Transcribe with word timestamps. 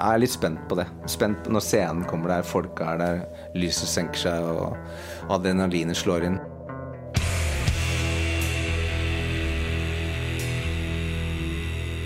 Jeg 0.00 0.16
er 0.16 0.20
litt 0.22 0.32
spent 0.32 0.60
på 0.64 0.76
det. 0.78 0.86
Spent 1.12 1.42
på 1.44 1.50
når 1.52 1.60
scenen 1.60 2.06
kommer 2.08 2.32
der, 2.32 2.44
folk 2.46 2.78
er 2.80 2.96
der, 2.96 3.18
lyset 3.52 3.90
senker 3.90 4.16
seg 4.16 4.46
og 4.48 4.78
adrenalinet 5.28 5.98
slår 5.98 6.24
inn. 6.24 6.38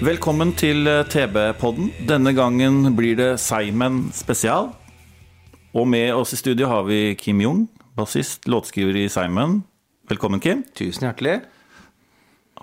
Velkommen 0.02 0.50
til 0.58 0.90
eh, 0.90 1.04
TB-podden. 1.06 1.92
Denne 2.10 2.34
gangen 2.34 2.96
blir 2.98 3.14
det 3.20 3.30
Simon 3.38 4.08
spesial. 4.10 4.72
Og 5.70 5.86
med 5.86 6.10
oss 6.18 6.34
i 6.34 6.40
studio 6.42 6.66
har 6.72 6.90
vi 6.90 7.14
Kim 7.14 7.46
Jong, 7.46 7.68
bassist, 7.94 8.50
låtskriver 8.50 9.04
i 9.04 9.06
Simon. 9.06 9.60
Velkommen, 10.10 10.42
Kim. 10.42 10.66
Tusen 10.74 11.06
hjertelig. 11.06 11.44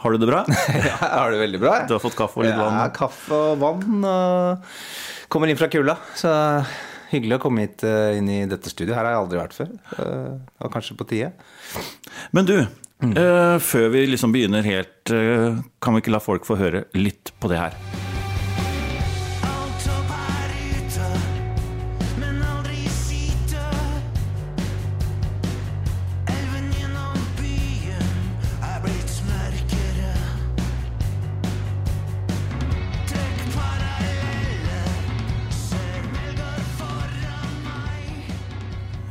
Har 0.02 0.12
du 0.16 0.18
det 0.22 0.30
bra? 0.30 0.44
Ja, 0.50 0.96
jeg 0.98 1.10
har 1.14 1.32
det 1.34 1.40
veldig 1.44 1.60
bra. 1.62 1.73
Du 1.90 1.94
har 1.96 2.02
fått 2.04 2.16
kaffe 2.18 2.41
og 2.41 2.48
litt 2.48 2.55
Ja, 2.55 2.66
vann? 2.68 2.94
kaffe 2.96 3.38
og 3.38 3.60
vann. 3.62 4.05
Og 4.08 5.30
kommer 5.32 5.52
inn 5.52 5.60
fra 5.60 5.70
kulda. 5.72 5.98
Så 6.18 6.32
hyggelig 7.12 7.38
å 7.38 7.41
komme 7.44 7.66
hit 7.68 7.84
eh, 7.88 8.18
inn 8.18 8.30
i 8.32 8.40
dette 8.50 8.72
studioet. 8.72 8.96
Her 8.98 9.05
har 9.10 9.13
jeg 9.18 9.24
aldri 9.26 9.41
vært 9.41 9.57
før. 9.57 9.74
Eh, 9.98 10.29
Det 10.41 10.66
var 10.66 10.74
kanskje 10.77 10.98
på 10.99 11.07
tide. 11.12 11.32
Men 12.35 12.48
du, 12.49 12.55
mm. 13.04 13.13
før 13.63 13.90
vi 13.94 14.05
liksom 14.10 14.34
begynner 14.35 14.66
helt, 14.66 15.12
eh, 15.13 15.60
kan 15.84 15.94
vi 15.98 16.04
ikke 16.05 16.16
la 16.16 16.24
folk 16.24 16.48
få 16.49 16.57
høre 16.62 16.85
litt 16.98 17.34
på 17.40 17.52
det 17.52 17.62
her? 17.62 17.77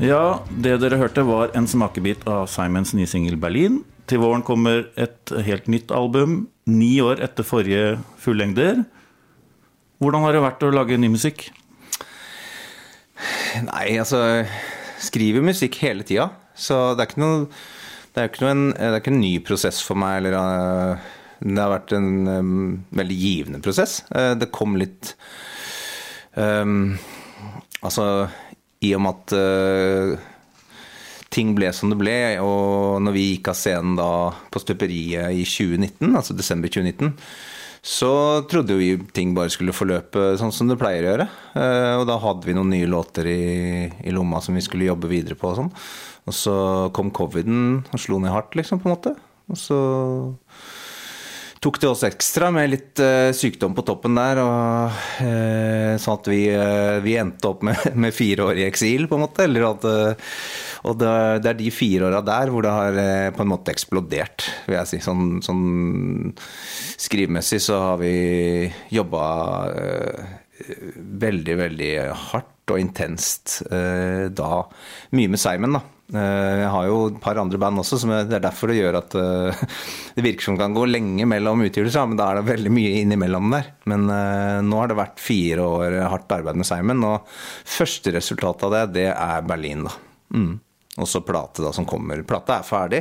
Ja, 0.00 0.40
det 0.48 0.78
dere 0.80 0.96
hørte 0.96 1.26
var 1.28 1.50
en 1.52 1.66
smakebit 1.68 2.22
av 2.24 2.46
Simons 2.48 2.94
nye 2.96 3.08
singel 3.08 3.34
'Berlin'. 3.36 3.82
Til 4.08 4.22
våren 4.22 4.40
kommer 4.40 4.86
et 4.96 5.28
helt 5.44 5.68
nytt 5.68 5.92
album, 5.92 6.48
ni 6.64 7.02
år 7.04 7.20
etter 7.20 7.44
forrige 7.44 7.98
fullengder. 8.16 8.86
Hvordan 10.00 10.24
har 10.24 10.32
det 10.32 10.40
vært 10.40 10.64
å 10.64 10.72
lage 10.72 10.96
ny 10.96 11.12
musikk? 11.12 11.50
Nei, 13.68 13.98
altså 14.00 14.46
Skriver 15.04 15.44
musikk 15.44 15.76
hele 15.84 16.02
tida. 16.02 16.30
Så 16.56 16.96
det 16.96 17.04
er 17.04 17.12
ikke 17.12 17.20
noe 17.20 17.44
det 18.10 18.22
er 18.22 18.30
ikke, 18.30 18.42
noe 18.42 18.56
en, 18.56 18.66
det 18.72 18.88
er 18.88 19.00
ikke 19.02 19.12
en 19.12 19.20
ny 19.20 19.34
prosess 19.44 19.84
for 19.84 20.00
meg. 20.00 20.22
Eller, 20.22 20.32
eh, 20.32 21.10
det 21.44 21.60
har 21.60 21.76
vært 21.76 21.92
en 21.92 22.10
um, 22.26 22.84
veldig 22.96 23.16
givende 23.20 23.60
prosess. 23.60 24.00
Eh, 24.16 24.32
det 24.34 24.48
kom 24.50 24.80
litt 24.80 25.12
um, 26.34 26.96
Altså, 27.80 28.28
i 28.80 28.94
og 28.96 29.02
med 29.04 29.16
at 29.18 29.34
eh, 29.36 30.26
ting 31.30 31.52
ble 31.54 31.70
som 31.76 31.92
det 31.92 31.98
ble, 32.00 32.16
og 32.42 33.00
når 33.04 33.14
vi 33.16 33.24
gikk 33.34 33.52
av 33.52 33.58
scenen 33.58 33.96
da 33.98 34.10
på 34.50 34.62
støperiet 34.62 35.36
i 35.36 35.44
2019, 35.46 36.14
altså 36.16 36.36
desember 36.36 36.72
2019, 36.72 37.12
så 37.80 38.12
trodde 38.50 38.76
vi 38.76 38.90
ting 39.16 39.30
bare 39.36 39.52
skulle 39.52 39.72
forløpe 39.72 40.34
sånn 40.40 40.52
som 40.52 40.68
det 40.68 40.76
pleier 40.80 41.06
å 41.06 41.12
gjøre. 41.14 41.28
Eh, 41.56 41.94
Og 42.00 42.04
da 42.10 42.18
hadde 42.20 42.48
vi 42.48 42.56
noen 42.56 42.72
nye 42.74 42.88
låter 42.90 43.28
i, 43.30 43.40
i 44.04 44.12
lomma 44.12 44.42
som 44.44 44.56
vi 44.58 44.64
skulle 44.64 44.88
jobbe 44.88 45.08
videre 45.12 45.38
på 45.38 45.48
og 45.48 45.56
sånn. 45.62 45.70
Og 46.28 46.36
så 46.36 46.56
kom 46.96 47.08
coviden 47.16 47.80
og 47.88 48.02
slo 48.02 48.18
ned 48.20 48.34
hardt, 48.34 48.52
liksom, 48.58 48.82
på 48.82 48.90
en 48.90 48.96
måte. 48.96 49.14
Og 49.48 49.56
så 49.58 49.78
tok 51.60 51.80
det 51.80 51.88
oss 51.90 52.04
ekstra 52.08 52.48
med 52.54 52.70
litt 52.72 53.00
uh, 53.04 53.30
sykdom 53.36 53.74
på 53.76 53.84
toppen 53.86 54.16
der, 54.16 54.40
og 54.40 54.96
uh, 55.20 55.94
sånn 56.00 56.16
at 56.16 56.30
vi, 56.32 56.40
uh, 56.56 56.96
vi 57.04 57.18
endte 57.20 57.50
opp 57.50 57.64
med, 57.66 57.82
med 58.06 58.16
fire 58.16 58.48
år 58.48 58.62
i 58.62 58.66
eksil, 58.68 59.06
på 59.10 59.18
en 59.18 59.24
måte. 59.26 59.48
At, 59.70 59.84
og 60.88 60.96
det, 61.00 61.12
det 61.44 61.52
er 61.52 61.58
de 61.58 61.68
fire 61.74 62.08
åra 62.08 62.22
der 62.24 62.52
hvor 62.52 62.64
det 62.64 62.72
har 62.72 63.00
på 63.36 63.44
en 63.44 63.52
måte 63.52 63.74
eksplodert, 63.74 64.48
vil 64.66 64.78
jeg 64.78 64.90
si. 64.94 65.02
Sånn, 65.04 65.40
sånn 65.44 66.32
skrivemessig 66.96 67.60
så 67.66 67.82
har 67.90 68.00
vi 68.00 68.14
jobba 68.94 69.22
veldig, 70.96 71.60
veldig 71.60 71.92
hardt 72.32 72.72
og 72.72 72.80
intenst 72.80 73.60
da. 73.68 74.50
Mye 75.16 75.32
med 75.32 75.42
Simon, 75.42 75.76
da. 75.76 75.84
Eh, 76.10 76.60
Jeg 76.60 76.70
har 76.74 76.86
jo 76.88 77.00
et 77.10 77.20
par 77.22 77.38
andre 77.38 77.58
band 77.60 77.82
også, 77.82 77.98
som 78.02 78.12
det 78.12 78.38
er 78.38 78.42
derfor 78.42 78.70
det 78.70 78.80
gjør 78.80 78.98
at 79.00 79.16
eh, 79.20 79.60
det 80.16 80.24
virker 80.26 80.46
som 80.48 80.56
det 80.56 80.64
kan 80.64 80.76
gå 80.76 80.86
lenge 80.90 81.26
mellom 81.30 81.62
utgivelser, 81.66 82.08
men 82.10 82.18
da 82.20 82.30
er 82.30 82.40
det 82.40 82.50
veldig 82.50 82.72
mye 82.74 82.96
innimellom 83.02 83.52
der. 83.54 83.70
Men 83.90 84.08
eh, 84.14 84.56
nå 84.66 84.80
har 84.82 84.90
det 84.90 84.98
vært 85.00 85.22
fire 85.22 85.68
år 85.68 86.00
hardt 86.10 86.34
arbeid 86.40 86.58
med 86.60 86.68
Simon, 86.68 87.06
og 87.06 87.30
første 87.78 88.16
resultat 88.16 88.66
av 88.66 88.74
det, 88.76 88.82
det 88.98 89.08
er 89.14 89.46
Berlin, 89.46 89.86
da. 89.86 89.94
Mm. 90.34 90.58
Og 91.00 91.06
så 91.08 91.20
plate 91.22 91.62
da 91.62 91.70
som 91.72 91.86
kommer. 91.88 92.20
Plata 92.26 92.58
er 92.58 92.66
ferdig. 92.66 93.00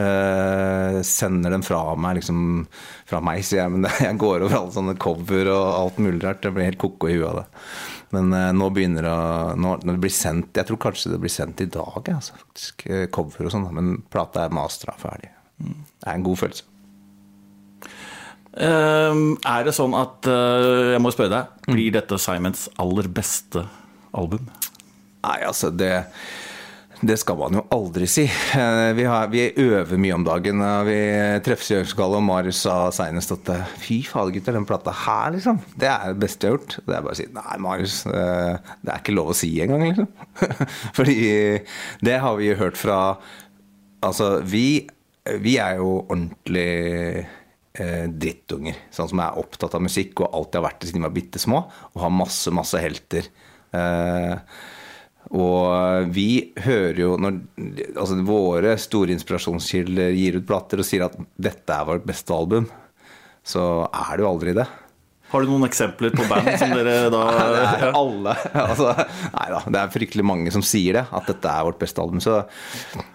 Eh, 0.00 0.98
sender 1.04 1.52
den 1.52 1.64
fra 1.66 1.82
meg, 1.98 2.18
liksom 2.20 2.40
Fra 3.08 3.20
meg, 3.24 3.44
sier 3.44 3.62
jeg, 3.64 3.74
men 3.74 3.86
jeg 4.06 4.18
går 4.20 4.46
over 4.46 4.56
alle 4.62 4.74
sånne 4.74 4.96
cover 5.00 5.52
og 5.52 5.66
alt 5.76 6.00
mulig 6.02 6.22
rart. 6.24 6.48
Jeg 6.48 6.56
blir 6.56 6.70
helt 6.70 6.80
ko-ko 6.80 7.10
i 7.10 7.18
huet 7.18 7.28
av 7.28 7.42
det. 7.42 7.46
Men 8.14 8.32
eh, 8.32 8.50
nå 8.56 8.70
begynner 8.72 9.04
det 9.04 9.12
å 9.12 9.56
nå, 9.60 9.74
Når 9.84 9.98
det 9.98 10.00
blir 10.00 10.14
sendt 10.14 10.56
Jeg 10.56 10.68
tror 10.70 10.80
kanskje 10.80 11.12
det 11.12 11.20
blir 11.20 11.32
sendt 11.32 11.60
i 11.60 11.68
dag, 11.68 12.08
altså, 12.14 12.38
faktisk. 12.40 12.86
eh, 12.88 13.06
Cover 13.12 13.48
og 13.48 13.54
sånn. 13.54 13.68
Men 13.76 13.98
plata 14.12 14.46
er 14.46 14.54
mastra 14.54 14.96
ferdig. 15.00 15.32
Det 15.58 16.06
er 16.06 16.14
en 16.14 16.26
god 16.26 16.40
følelse. 16.40 16.68
Uh, 18.58 19.36
er 19.46 19.66
det 19.68 19.74
sånn 19.76 19.92
at 19.94 20.26
uh, 20.26 20.94
Jeg 20.94 21.02
må 21.04 21.12
spørre 21.14 21.30
deg, 21.30 21.66
blir 21.68 21.92
dette 21.94 22.16
Simons 22.18 22.64
aller 22.80 23.06
beste 23.12 23.62
album? 24.16 24.48
Nei, 25.22 25.36
altså 25.46 25.68
det 25.70 25.92
det 27.06 27.14
skal 27.20 27.36
man 27.38 27.54
jo 27.54 27.62
aldri 27.74 28.08
si. 28.10 28.24
Eh, 28.26 28.92
Vi, 28.96 29.04
har, 29.06 29.28
vi 29.30 29.44
øver 29.62 30.00
mye 30.00 30.16
om 30.16 30.24
dagen. 30.26 30.62
Vi 30.88 30.96
treffes 31.46 31.70
i 31.70 31.76
Øyenskallet, 31.78 32.18
og 32.18 32.24
Marius 32.26 32.62
sa 32.64 32.76
senest 32.94 33.34
at 33.36 33.50
eh, 33.54 33.74
fy 33.78 34.00
fader, 34.06 34.32
gutter, 34.34 34.56
den 34.56 34.66
plata 34.66 34.94
her, 35.04 35.30
liksom. 35.36 35.60
Det 35.78 35.86
er 35.90 36.12
det 36.14 36.22
beste 36.24 36.48
jeg 36.48 36.54
har 36.54 36.58
gjort. 36.58 36.76
Det 36.82 36.96
er 36.96 37.04
bare 37.06 37.14
å 37.14 37.20
si 37.20 37.26
nei, 37.36 37.58
Marius, 37.62 37.98
eh, 38.10 38.72
det 38.82 38.92
er 38.94 39.02
ikke 39.04 39.14
lov 39.14 39.30
å 39.30 39.36
si 39.38 39.50
engang, 39.62 39.84
liksom. 39.86 40.08
Fordi 40.98 41.18
det 42.08 42.16
har 42.24 42.38
vi 42.40 42.50
jo 42.50 42.58
hørt 42.62 42.80
fra 42.80 43.00
Altså, 43.98 44.36
vi, 44.46 44.86
vi 45.42 45.56
er 45.58 45.80
jo 45.80 45.96
ordentlig 46.04 47.26
drittunger. 47.74 48.76
Sånn 48.94 49.08
som 49.10 49.20
er 49.22 49.38
opptatt 49.38 49.74
av 49.74 49.82
musikk 49.82 50.22
og 50.22 50.32
alltid 50.34 50.60
har 50.60 50.64
vært 50.68 50.80
det 50.82 50.88
siden 50.90 51.02
vi 51.02 51.06
var 51.08 51.16
bitte 51.16 51.42
små. 51.42 51.64
Og 51.94 52.02
har 52.04 52.12
masse, 52.14 52.52
masse 52.54 52.78
helter. 52.78 53.26
Eh, 53.74 54.36
og 55.28 56.08
vi 56.14 56.52
hører 56.64 57.00
jo 57.02 57.14
når 57.20 57.40
altså 57.92 58.18
våre 58.24 58.76
store 58.80 59.12
inspirasjonskilder 59.12 60.14
gir 60.16 60.38
ut 60.40 60.46
plater 60.48 60.80
og 60.80 60.88
sier 60.88 61.04
at 61.08 61.16
dette 61.36 61.74
er 61.74 61.88
vårt 61.88 62.06
beste 62.08 62.32
album, 62.32 62.68
så 63.44 63.64
er 63.88 64.16
det 64.16 64.24
jo 64.24 64.30
aldri 64.30 64.54
det. 64.56 64.68
Har 65.28 65.44
du 65.44 65.50
noen 65.50 65.66
eksempler 65.66 66.14
på 66.16 66.24
band 66.30 66.48
som 66.56 66.72
dere 66.72 67.10
da 67.12 67.22
Det 67.36 67.66
er 67.66 67.90
alle. 67.92 68.32
Altså, 68.62 68.94
nei 69.34 69.48
da, 69.52 69.60
det 69.68 69.82
er 69.82 69.92
fryktelig 69.92 70.24
mange 70.24 70.52
som 70.54 70.64
sier 70.64 70.96
det, 70.96 71.04
at 71.12 71.28
dette 71.28 71.52
er 71.52 71.68
vårt 71.68 71.80
beste 71.82 72.00
album. 72.00 72.22
Så 72.24 72.40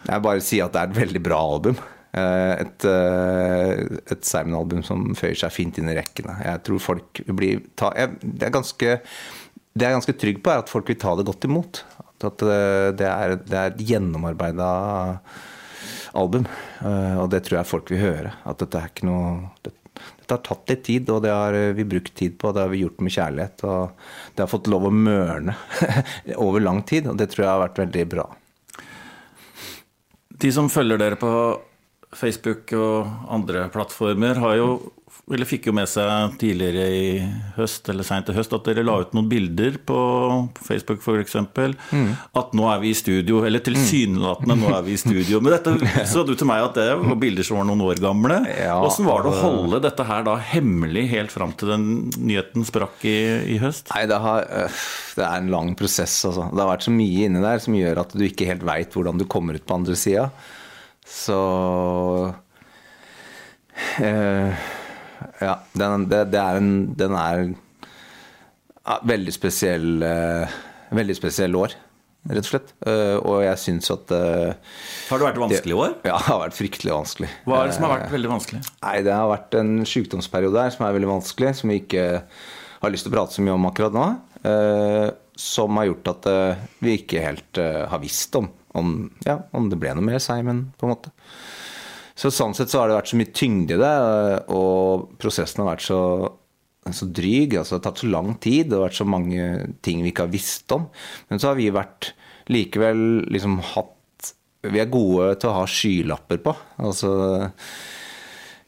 jeg 0.05 0.25
bare 0.27 0.45
sier 0.45 0.67
at 0.67 0.75
det 0.75 0.83
er 0.83 0.93
et 0.93 1.01
veldig 1.01 1.23
bra 1.25 1.41
album. 1.55 1.79
Eh, 2.13 2.53
Et, 2.61 2.85
eh, 2.85 3.79
et 4.13 4.27
Simon-album 4.29 4.83
som 4.85 5.07
føyer 5.17 5.39
seg 5.41 5.55
fint 5.55 5.79
inn 5.81 5.89
i 5.89 5.97
rekkene. 5.97 6.37
Jeg 6.45 6.61
tror 6.67 6.83
folk 6.91 7.23
blir 7.33 7.63
ta, 7.79 7.89
jeg, 7.97 8.13
det, 8.21 8.45
er 8.45 8.53
ganske, 8.53 8.99
det 9.73 9.85
jeg 9.85 9.89
er 9.89 9.97
ganske 9.97 10.17
trygg 10.21 10.41
på, 10.45 10.51
er 10.53 10.61
at 10.61 10.69
folk 10.71 10.89
vil 10.91 10.99
ta 11.01 11.15
det 11.17 11.25
godt 11.25 11.47
imot. 11.49 11.83
At 12.23 12.43
eh, 12.45 12.89
det 12.95 13.07
er, 13.09 13.37
det 13.41 13.57
er 13.57 13.71
et 13.71 13.81
gjennomarbeida 13.89 14.67
album. 16.15 16.45
Eh, 16.85 17.15
Og 17.19 17.29
det 17.33 17.43
tror 17.45 17.59
jeg 17.59 17.71
folk 17.71 17.89
vil 17.91 18.03
høre. 18.03 18.35
At 18.45 18.61
dette 18.61 18.79
er 18.79 18.91
ikke 18.93 19.09
noe 19.09 19.49
det, 19.65 19.73
Dette 19.93 20.33
har 20.37 20.41
tatt 20.45 20.71
litt 20.71 20.85
tid, 20.87 21.09
og 21.13 21.19
det 21.25 21.33
har 21.33 21.57
eh, 21.57 21.73
vi 21.77 21.85
brukt 21.89 22.13
tid 22.17 22.37
på. 22.41 22.53
Det 22.53 22.63
har 22.63 22.71
vi 22.71 22.83
gjort 22.83 23.01
med 23.03 23.13
kjærlighet. 23.17 23.65
Og 23.65 24.07
det 24.35 24.45
har 24.45 24.53
fått 24.53 24.69
lov 24.71 24.87
å 24.87 24.93
mørne 24.93 25.57
over 26.45 26.63
lang 26.63 26.81
tid, 26.87 27.09
og 27.11 27.19
det 27.19 27.31
tror 27.33 27.45
jeg 27.45 27.51
har 27.51 27.65
vært 27.65 27.83
veldig 27.83 28.05
bra. 28.13 28.29
De 30.43 30.49
som 30.51 30.71
følger 30.71 30.99
dere 30.99 31.19
på 31.19 31.29
Facebook 32.17 32.73
og 32.77 33.29
andre 33.33 33.67
plattformer, 33.73 34.41
har 34.43 34.57
jo 34.59 34.67
eller 35.31 35.47
fikk 35.47 35.69
jo 35.69 35.73
med 35.75 35.87
seg 35.87 36.33
tidligere 36.41 36.83
i 36.91 37.11
høst, 37.55 37.87
eller 37.91 38.03
seint 38.03 38.27
i 38.27 38.33
høst, 38.35 38.51
at 38.57 38.65
dere 38.67 38.83
la 38.83 38.97
ut 38.99 39.13
noen 39.15 39.29
bilder 39.31 39.77
på, 39.87 39.97
Facebook 40.65 40.99
f.eks. 40.99 41.37
Mm. 41.93 42.09
At 42.35 42.51
nå 42.57 42.65
er 42.67 42.81
vi 42.81 42.91
i 42.91 42.97
studio, 42.97 43.39
eller 43.47 43.63
tilsynelatende 43.63 44.57
nå 44.59 44.73
er 44.75 44.83
vi 44.83 44.97
i 44.97 44.99
studio. 44.99 45.39
Men 45.39 45.55
dette 45.55 45.93
så 46.11 46.25
du 46.27 46.33
til 46.35 46.49
meg 46.49 46.65
at 46.65 46.75
det 46.75 46.89
var 46.99 47.19
bilder 47.21 47.47
som 47.47 47.61
var 47.61 47.69
noen 47.69 47.85
år 47.85 48.01
gamle. 48.03 48.41
Ja, 48.51 48.75
var 48.83 49.23
det 49.23 49.31
å 49.31 49.39
holde 49.45 49.79
dette 49.85 50.07
her 50.09 50.25
da 50.27 50.35
hemmelig 50.51 51.05
helt 51.13 51.31
fram 51.31 51.55
til 51.55 51.71
den 51.71 51.87
nyheten 52.17 52.67
sprakk 52.67 53.05
i, 53.07 53.17
i 53.55 53.61
høst? 53.63 53.93
Nei, 53.93 54.03
det, 54.11 54.19
har, 54.25 54.43
øh, 54.43 54.81
det, 55.15 55.23
er 55.23 55.37
en 55.37 55.53
lang 55.53 55.71
prosess, 55.79 56.17
altså. 56.27 56.49
Det 56.51 56.65
har 56.65 56.73
vært 56.73 56.89
så 56.89 56.95
mye 56.95 57.29
inni 57.29 57.45
der 57.45 57.63
som 57.63 57.79
gjør 57.79 58.03
at 58.03 58.17
du 58.17 58.27
ikke 58.27 58.49
helt 58.51 58.67
veit 58.67 58.91
hvordan 58.91 59.23
du 59.23 59.29
kommer 59.29 59.55
ut 59.55 59.63
på 59.63 59.79
andre 59.79 59.95
sida. 59.99 60.27
Så 61.05 61.39
øh, 63.99 64.67
Ja, 65.41 65.55
den, 65.75 66.05
det, 66.11 66.21
det, 66.31 66.39
er 66.39 66.59
en 66.59 66.73
Den 66.99 67.15
er 67.19 67.41
ja, 68.83 68.99
veldig 69.07 69.33
spesiell 69.35 70.03
øh, 70.03 70.53
Veldig 70.93 71.15
spesiell 71.17 71.55
år, 71.57 71.73
rett 72.29 72.43
og 72.43 72.49
slett. 72.51 72.73
Uh, 72.85 73.17
og 73.25 73.39
jeg 73.41 73.59
syns 73.63 73.89
at 73.89 74.11
uh, 74.13 74.51
Har 75.09 75.21
det 75.21 75.25
vært 75.25 75.39
vanskelig 75.41 75.73
i 75.73 75.79
år? 75.79 75.95
Ja, 76.05 76.19
det 76.19 76.27
har 76.27 76.41
vært 76.43 76.57
fryktelig 76.59 76.93
vanskelig. 76.93 77.29
Hva 77.47 77.61
er 77.63 77.71
det 77.71 77.77
som 77.77 77.87
har 77.87 77.93
vært 77.95 78.13
veldig 78.13 78.29
vanskelig? 78.29 78.61
Nei, 78.83 78.93
Det 79.07 79.15
har 79.17 79.31
vært 79.31 79.57
en 79.57 79.71
sykdomsperiode 79.89 80.59
der 80.59 80.75
som 80.75 80.85
er 80.85 80.93
veldig 80.99 81.09
vanskelig, 81.15 81.55
som 81.57 81.73
vi 81.73 81.79
ikke 81.81 82.05
har 82.83 82.93
lyst 82.93 83.07
til 83.07 83.13
å 83.13 83.15
prate 83.15 83.33
så 83.33 83.45
mye 83.45 83.57
om 83.57 83.65
akkurat 83.71 83.97
nå. 83.97 84.05
Uh, 84.43 85.07
som 85.39 85.81
har 85.81 85.89
gjort 85.89 86.11
at 86.11 86.27
vi 86.85 86.91
ikke 86.99 87.23
helt 87.23 87.57
har 87.57 87.97
visst 88.03 88.35
om, 88.37 88.51
om, 88.77 88.93
ja, 89.27 89.39
om 89.55 89.69
det 89.71 89.79
ble 89.81 89.95
noe 89.95 90.05
mer 90.05 90.21
Simon, 90.23 90.67
på 90.77 90.87
en 90.87 90.93
måte. 90.95 91.13
Så 92.17 92.29
sånn 92.33 92.53
sett 92.53 92.69
så 92.69 92.81
har 92.81 92.89
det 92.89 92.97
vært 92.99 93.09
så 93.09 93.17
mye 93.19 93.33
tyngde 93.33 93.77
i 93.77 93.81
det, 93.81 93.93
og 94.53 95.13
prosessen 95.21 95.63
har 95.63 95.73
vært 95.73 95.85
så 95.87 95.99
så 96.91 97.07
dryg. 97.07 97.55
altså 97.55 97.77
Det 97.77 97.79
har 97.79 97.91
tatt 97.91 98.03
så 98.03 98.11
lang 98.11 98.33
tid. 98.43 98.67
Det 98.67 98.75
har 98.75 98.89
vært 98.89 98.99
så 98.99 99.07
mange 99.07 99.43
ting 99.85 100.03
vi 100.03 100.11
ikke 100.11 100.25
har 100.25 100.33
visst 100.33 100.71
om. 100.75 100.89
Men 101.29 101.39
så 101.39 101.51
har 101.51 101.59
vi 101.59 101.69
vært 101.71 102.11
likevel 102.51 103.23
liksom 103.31 103.61
hatt 103.73 104.33
Vi 104.63 104.79
er 104.79 104.91
gode 104.91 105.33
til 105.39 105.49
å 105.51 105.57
ha 105.57 105.63
skylapper 105.67 106.39
på. 106.43 106.53
Altså 106.83 107.11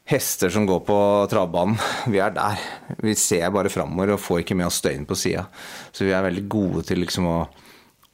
hester 0.05 0.51
som 0.53 0.67
går 0.67 0.81
på 0.85 0.97
travbanen. 1.31 1.77
Vi 2.11 2.19
er 2.21 2.33
der. 2.35 2.59
Vi 3.01 3.15
ser 3.17 3.47
bare 3.55 3.71
framover 3.73 4.13
og 4.13 4.21
får 4.21 4.43
ikke 4.43 4.57
med 4.59 4.67
oss 4.67 4.81
støyen 4.83 5.07
på 5.07 5.17
sida. 5.17 5.47
Så 5.95 6.05
vi 6.05 6.13
er 6.13 6.25
veldig 6.25 6.43
gode 6.51 6.83
til 6.89 7.01
liksom 7.01 7.29
å, 7.31 7.37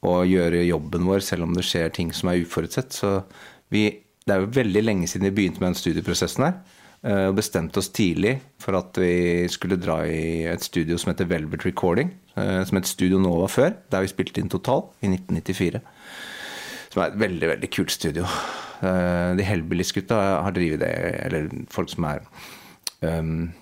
å, 0.02 0.22
gjøre 0.26 0.64
jobben 0.66 1.06
vår 1.08 1.24
selv 1.24 1.46
om 1.46 1.56
det 1.56 1.64
skjer 1.66 1.92
ting 1.94 2.12
som 2.16 2.30
er 2.32 2.42
uforutsett. 2.42 2.94
Så 2.94 3.20
vi, 3.72 3.88
det 4.26 4.34
er 4.34 4.42
jo 4.42 4.54
veldig 4.54 4.82
lenge 4.82 5.10
siden 5.10 5.30
vi 5.30 5.36
begynte 5.40 5.62
med 5.62 5.72
den 5.72 5.80
studieprosessen 5.80 6.48
her. 6.48 6.56
Eh, 7.02 7.24
og 7.28 7.34
bestemte 7.34 7.80
oss 7.82 7.90
tidlig 7.90 8.36
for 8.62 8.78
at 8.78 8.98
vi 9.02 9.48
skulle 9.50 9.80
dra 9.80 10.04
i 10.06 10.44
et 10.46 10.62
studio 10.62 10.98
som 11.00 11.10
heter 11.10 11.26
Velvet 11.30 11.66
Recording. 11.66 12.12
Eh, 12.36 12.60
som 12.68 12.78
het 12.78 12.90
Studio 12.90 13.18
Nova 13.20 13.48
før, 13.50 13.74
der 13.90 14.04
vi 14.04 14.12
spilte 14.12 14.42
inn 14.42 14.52
Total 14.52 14.86
i 15.02 15.10
1994. 15.10 15.82
Som 16.92 17.02
er 17.02 17.10
et 17.10 17.18
veldig, 17.24 17.48
veldig 17.56 17.72
kult 17.74 17.94
studio. 17.94 18.28
Eh, 18.86 19.32
de 19.38 19.48
Hellbillies-gutta 19.48 20.20
har 20.46 20.54
drevet 20.54 20.82
det, 20.84 20.94
eller 21.26 21.50
folk 21.72 21.90
som 21.90 22.06
er 22.08 22.22
um, 23.00 23.52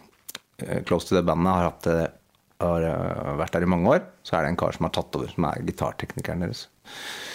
close 0.89 1.09
to 1.09 1.17
det 1.17 1.25
bandet, 1.29 1.53
har, 1.53 1.71
hatt 1.71 1.87
det, 1.89 1.99
har 2.61 3.39
vært 3.41 3.57
der 3.57 3.67
i 3.67 3.71
mange 3.71 3.97
år. 3.97 4.05
Så 4.27 4.37
er 4.37 4.45
det 4.45 4.53
en 4.53 4.61
kar 4.61 4.77
som 4.77 4.87
har 4.87 4.95
tatt 4.97 5.17
over, 5.19 5.31
som 5.33 5.49
er 5.49 5.65
gitarteknikeren 5.67 6.45
deres. 6.45 6.67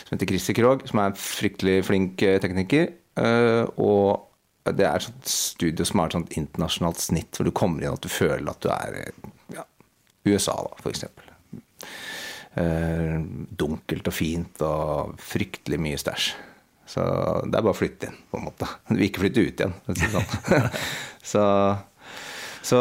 Som 0.06 0.16
heter 0.16 0.30
Christer 0.30 0.58
Krogh, 0.58 0.86
som 0.90 1.02
er 1.02 1.12
en 1.12 1.20
fryktelig 1.20 1.80
flink 1.88 2.22
tekniker. 2.44 2.94
Og 3.82 4.74
det 4.74 4.86
er 4.88 4.98
et 4.98 5.30
studio 5.30 5.86
som 5.86 6.02
har 6.02 6.10
et 6.10 6.18
sånt 6.18 6.34
internasjonalt 6.40 7.02
snitt, 7.04 7.38
hvor 7.38 7.46
du 7.46 7.54
kommer 7.56 7.84
inn 7.84 7.94
og 7.94 8.02
du 8.02 8.10
føler 8.10 8.50
at 8.50 8.64
du 8.64 8.72
er 8.74 8.98
ja, 9.54 9.66
USA, 10.26 10.56
da, 10.66 10.74
f.eks. 10.82 11.06
Eh, 12.56 13.18
dunkelt 13.62 14.10
og 14.10 14.16
fint 14.16 14.62
og 14.66 15.16
fryktelig 15.22 15.80
mye 15.82 16.00
stæsj. 16.02 16.30
Så 16.90 17.04
det 17.50 17.58
er 17.58 17.66
bare 17.66 17.74
å 17.74 17.78
flytte 17.78 18.10
inn, 18.10 18.18
på 18.32 18.40
en 18.40 18.46
måte. 18.48 18.70
Du 18.90 18.96
vil 18.96 19.08
ikke 19.10 19.26
flytte 19.26 19.44
ut 19.46 19.64
igjen. 19.64 19.76
Sånn. 20.14 20.66
så, 21.34 21.44
så, 22.66 22.80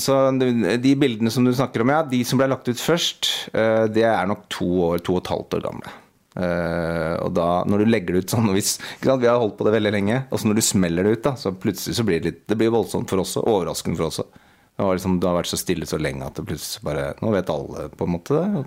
så, 0.00 0.14
de 0.32 0.94
bildene 0.96 1.32
som 1.32 1.44
du 1.44 1.52
snakker 1.52 1.84
om, 1.84 1.92
ja, 1.92 2.00
de 2.08 2.22
som 2.24 2.40
ble 2.40 2.48
lagt 2.48 2.70
ut 2.70 2.80
først, 2.80 3.28
uh, 3.52 3.84
det 3.92 4.06
er 4.08 4.30
nok 4.30 4.46
to 4.52 4.68
år, 4.88 5.04
to 5.04 5.18
og 5.18 5.20
et 5.24 5.32
halvt 5.34 5.58
år 5.58 5.64
gamle. 5.66 5.92
Uh, 6.34 7.14
og 7.22 7.34
da, 7.36 7.48
når 7.70 7.84
du 7.84 7.90
legger 7.92 8.16
det 8.16 8.24
ut 8.24 8.32
sånn 8.32 8.48
hvis, 8.50 8.72
Vi 8.98 9.06
har 9.06 9.38
holdt 9.38 9.54
på 9.54 9.68
det 9.68 9.76
veldig 9.76 9.92
lenge. 9.94 10.16
Og 10.34 10.40
så 10.40 10.48
når 10.48 10.58
du 10.58 10.64
smeller 10.66 11.06
det 11.06 11.18
ut, 11.18 11.26
da, 11.28 11.34
så 11.38 11.52
plutselig 11.54 11.94
så 12.00 12.06
blir 12.06 12.18
det 12.18 12.30
litt 12.30 12.40
Det 12.50 12.58
blir 12.58 12.72
voldsomt 12.74 13.12
for 13.12 13.22
oss 13.22 13.36
òg. 13.38 13.46
Overraskende 13.52 14.00
for 14.00 14.08
oss 14.08 14.18
òg. 14.24 14.40
Det, 14.74 14.88
liksom, 14.98 15.20
det, 15.22 15.28
har 15.30 15.36
vært 15.38 15.52
så 15.52 15.60
stille 15.60 15.86
så 15.86 16.00
lenge 16.02 16.26
at 16.26 16.34
det 16.34 16.48
plutselig 16.48 16.82
bare 16.82 17.04
Nå 17.22 17.30
vet 17.36 17.52
alle 17.54 17.86
på 17.94 18.08
en 18.08 18.14
måte 18.16 18.40
det. 18.40 18.64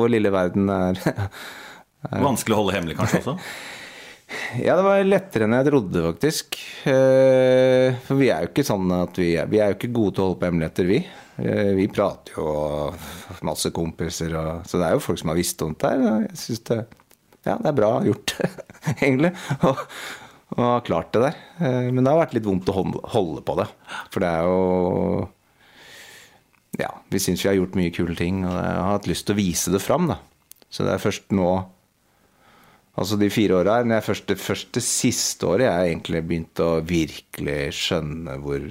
Vår 0.00 0.14
lille 0.14 0.32
verden 0.32 0.72
er, 0.72 1.02
er 2.08 2.24
Vanskelig 2.24 2.56
å 2.56 2.62
holde 2.62 2.78
hemmelig 2.78 2.96
kanskje 3.02 3.20
også? 3.20 3.36
ja, 4.60 4.76
det 4.76 4.84
var 4.86 5.02
lettere 5.06 5.46
enn 5.46 5.56
jeg 5.58 5.68
trodde, 5.70 6.04
faktisk. 6.10 6.60
Uh, 6.84 7.98
for 8.06 8.20
vi 8.20 8.30
er 8.30 8.44
jo 8.44 8.52
ikke 8.52 8.66
sånn 8.66 8.94
at 8.94 9.18
vi 9.20 9.32
er, 9.40 9.50
vi 9.50 9.60
er 9.60 9.72
jo 9.72 9.78
ikke 9.78 9.92
gode 9.96 10.16
til 10.16 10.22
å 10.22 10.28
holde 10.30 10.40
på 10.40 10.50
hemmeligheter, 10.50 10.88
vi. 10.90 11.02
Uh, 11.40 11.72
vi 11.78 11.90
prater 11.90 12.38
jo 12.38 12.46
og 12.46 13.44
masse 13.46 13.72
kompiser, 13.74 14.34
og, 14.38 14.64
så 14.68 14.80
det 14.80 14.88
er 14.88 14.96
jo 14.96 15.04
folk 15.04 15.22
som 15.22 15.32
har 15.32 15.40
visst 15.40 15.66
om 15.66 15.74
det 15.74 15.92
her. 15.92 16.08
Jeg 16.28 16.42
synes 16.44 16.66
det 16.70 16.80
ja, 17.46 17.56
det 17.56 17.70
er 17.70 17.76
bra 17.76 17.92
gjort, 18.04 18.34
egentlig. 19.00 19.32
Og 19.64 19.78
har 20.58 20.82
klart 20.84 21.12
det 21.14 21.22
der. 21.24 21.36
Eh, 21.62 21.90
men 21.92 22.04
det 22.04 22.12
har 22.12 22.20
vært 22.20 22.34
litt 22.36 22.46
vondt 22.46 22.70
å 22.70 22.74
holde 23.14 23.44
på 23.46 23.56
det. 23.60 23.68
For 24.12 24.22
det 24.22 24.30
er 24.30 24.48
jo 24.48 25.28
Ja, 26.78 26.90
vi 27.10 27.18
syns 27.18 27.42
vi 27.42 27.48
har 27.50 27.56
gjort 27.58 27.74
mye 27.76 27.92
kule 27.92 28.14
ting, 28.16 28.44
og 28.46 28.54
har 28.54 28.94
hatt 28.94 29.08
lyst 29.10 29.26
til 29.26 29.34
å 29.34 29.40
vise 29.40 29.72
det 29.72 29.82
fram, 29.82 30.06
da. 30.12 30.20
Så 30.70 30.86
det 30.86 30.94
er 30.94 31.02
først 31.02 31.32
nå 31.34 31.48
Altså 32.98 33.16
de 33.20 33.30
fire 33.32 33.60
åra 33.60 33.78
her, 33.78 33.88
det 33.88 34.02
første, 34.04 34.36
første 34.36 34.82
siste 34.82 35.46
året 35.46 35.68
jeg 35.68 35.92
egentlig 35.92 36.24
begynt 36.26 36.62
å 36.64 36.70
virkelig 36.84 37.58
skjønne 37.78 38.34
hvor, 38.42 38.66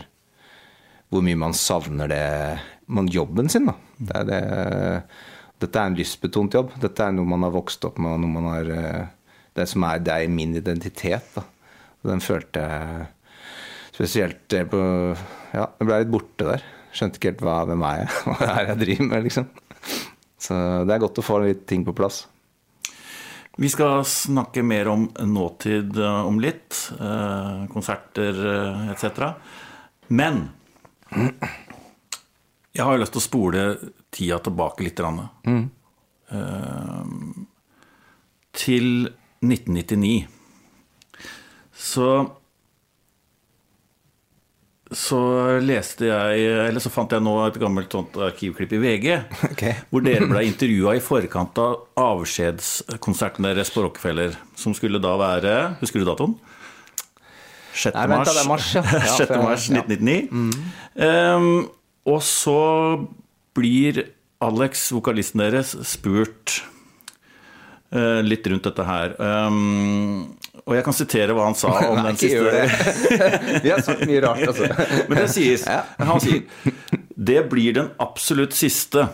hvor 1.09 1.23
mye 1.25 1.39
man 1.39 1.55
savner 1.57 2.11
det 2.11 2.25
man, 2.89 3.07
jobben 3.09 3.49
sin, 3.49 3.69
da. 3.69 3.77
Det 3.99 4.25
det 4.29 4.41
dette 5.59 5.75
er 5.75 5.89
en 5.89 5.97
lystbetont 5.97 6.55
jobb. 6.55 6.71
Dette 6.79 7.03
er 7.03 7.15
noe 7.15 7.27
man 7.27 7.43
har 7.43 7.51
vokst 7.51 7.83
opp 7.87 7.99
med, 7.99 8.21
noe 8.23 8.31
man 8.31 8.47
har 8.47 8.69
eh, 8.71 9.07
Det 9.57 9.65
som 9.67 9.83
er, 9.83 9.99
det 9.99 10.13
er 10.13 10.31
min 10.31 10.55
identitet. 10.55 11.33
Da. 11.35 11.43
Den 12.07 12.23
følte 12.23 12.63
jeg 12.63 13.07
spesielt 13.97 14.55
eh, 14.55 14.67
på 14.69 14.79
Ja, 15.51 15.65
jeg 15.65 15.89
ble 15.89 15.99
litt 16.03 16.13
borte 16.13 16.47
der. 16.47 16.63
Skjønte 16.95 17.19
ikke 17.19 17.33
helt 17.33 17.43
hva, 17.43 17.57
hvem 17.67 17.83
er 17.89 18.03
jeg 18.03 18.13
hva 18.29 18.53
er 18.53 18.71
jeg 18.71 18.81
driver 18.85 19.09
med, 19.11 19.27
liksom. 19.27 19.49
Så 20.39 20.59
det 20.87 20.95
er 20.95 21.03
godt 21.03 21.19
å 21.19 21.25
få 21.25 21.41
litt 21.43 21.65
ting 21.67 21.83
på 21.83 21.95
plass. 21.97 22.23
Vi 23.57 23.69
skal 23.69 24.05
snakke 24.05 24.63
mer 24.63 24.87
om 24.91 25.07
nåtid 25.19 25.97
eh, 25.97 26.21
om 26.25 26.39
litt. 26.39 26.77
Konserter 27.73 28.37
etc. 28.93 29.23
Men 30.07 30.47
jeg 31.09 32.85
har 32.85 32.95
jo 32.95 33.01
lyst 33.01 33.15
til 33.15 33.21
å 33.21 33.25
spole 33.25 33.63
tida 34.13 34.37
tilbake 34.45 34.85
litt. 34.85 35.01
Mm. 35.01 35.65
Til 38.53 38.89
1999. 39.41 40.27
Så 41.73 42.07
så 44.89 45.19
leste 45.61 46.07
jeg 46.07 46.45
Eller 46.65 46.81
så 46.81 46.89
fant 46.89 47.11
jeg 47.13 47.21
nå 47.21 47.33
et 47.43 47.57
gammelt 47.61 47.93
sånt 47.93 48.15
arkivklipp 48.17 48.73
i 48.73 48.81
VG. 48.81 49.09
Okay. 49.51 49.73
hvor 49.89 50.03
dere 50.05 50.27
ble 50.29 50.45
intervjua 50.47 50.95
i 50.97 51.03
forkant 51.03 51.57
av 51.61 51.83
avskjedskonserten 51.99 53.45
deres 53.45 53.71
på 53.73 53.83
Rockefeller. 53.85 54.37
Som 54.57 54.75
skulle 54.77 55.01
da 55.01 55.15
være 55.19 55.55
Husker 55.81 56.01
du 56.01 56.07
datoen? 56.09 56.37
6. 57.79 57.95
Nei, 57.95 58.07
mars, 58.11 58.39
mars, 58.49 58.69
ja. 58.75 58.83
6. 59.19 59.35
mars 59.43 59.67
1999. 59.71 60.29
Mm. 60.31 60.53
Um, 60.95 61.69
og 62.09 62.23
så 62.25 62.59
blir 63.57 64.03
Alex, 64.41 64.87
vokalisten 64.95 65.43
deres, 65.43 65.73
spurt 65.87 66.61
uh, 67.93 68.19
litt 68.25 68.47
rundt 68.47 68.67
dette 68.69 68.85
her. 68.87 69.15
Um, 69.19 70.37
og 70.65 70.75
jeg 70.75 70.85
kan 70.85 70.95
sitere 70.95 71.35
hva 71.37 71.47
han 71.47 71.57
sa 71.57 71.71
om 71.87 71.97
Nei, 71.99 72.11
den 72.11 72.19
siste. 72.19 73.59
Vi 73.63 73.71
har 73.71 73.83
sagt 73.85 74.05
mye 74.09 74.21
rart, 74.25 74.43
altså. 74.51 74.69
Men 75.09 75.21
det 75.23 75.29
sies. 75.33 75.65
Han 76.01 76.21
sier 76.23 76.43
det 77.19 77.41
blir 77.51 77.73
den 77.75 77.89
absolutt 77.99 78.53
siste. 78.55 79.09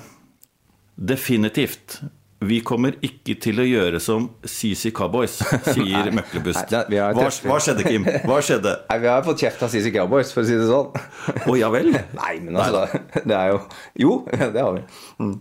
Definitivt. 0.96 2.02
Vi 2.46 2.60
kommer 2.62 2.98
ikke 3.06 3.34
til 3.42 3.62
å 3.64 3.66
gjøre 3.66 4.00
som 4.04 4.28
CC 4.46 4.92
Cowboys, 4.94 5.40
sier 5.72 6.12
Møklebust. 6.14 6.70
Hva, 6.92 7.08
hva, 7.16 7.58
skjedde, 7.64 7.86
Kim? 7.88 8.06
Hva 8.28 8.38
skjedde? 8.46 8.76
Nei, 8.92 9.00
vi 9.02 9.10
har 9.10 9.26
fått 9.26 9.42
kjeft 9.42 9.64
av 9.66 9.74
CC 9.74 9.90
Cowboys, 9.96 10.34
for 10.36 10.44
å 10.44 10.50
si 10.50 10.60
det 10.60 10.68
sånn. 10.70 10.92
Å 10.94 11.48
oh, 11.48 11.58
ja 11.58 11.72
vel? 11.74 11.96
Nei, 12.22 12.36
men 12.44 12.60
altså 12.60 12.86
Det 13.16 13.34
er 13.40 13.56
jo 13.56 13.60
Jo, 14.04 14.14
det 14.30 14.62
har 14.62 14.76
vi. 14.78 14.86
Mm. 15.24 15.36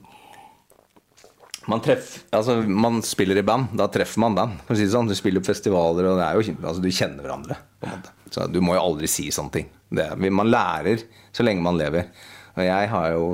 Man, 1.70 1.80
treff, 1.84 2.16
altså, 2.34 2.58
man 2.68 3.00
spiller 3.06 3.40
i 3.40 3.46
band, 3.46 3.72
da 3.78 3.88
treffer 3.92 4.22
man 4.24 4.36
band. 4.36 4.64
Si 4.72 4.88
sånn. 4.90 5.08
Du 5.10 5.14
spiller 5.18 5.44
på 5.44 5.52
festivaler, 5.52 6.10
og 6.10 6.20
det 6.20 6.26
er 6.26 6.38
jo, 6.38 6.56
altså, 6.62 6.82
du 6.84 6.90
kjenner 6.92 7.24
hverandre. 7.24 7.58
Så 8.34 8.48
du 8.50 8.60
må 8.64 8.76
jo 8.76 8.84
aldri 8.84 9.10
si 9.10 9.28
sånne 9.34 9.54
ting. 9.54 9.70
Det, 9.94 10.08
man 10.28 10.50
lærer 10.50 11.04
så 11.34 11.46
lenge 11.46 11.64
man 11.64 11.78
lever. 11.78 12.08
Og 12.54 12.62
jeg 12.66 12.90
har 12.90 13.12
jo 13.14 13.28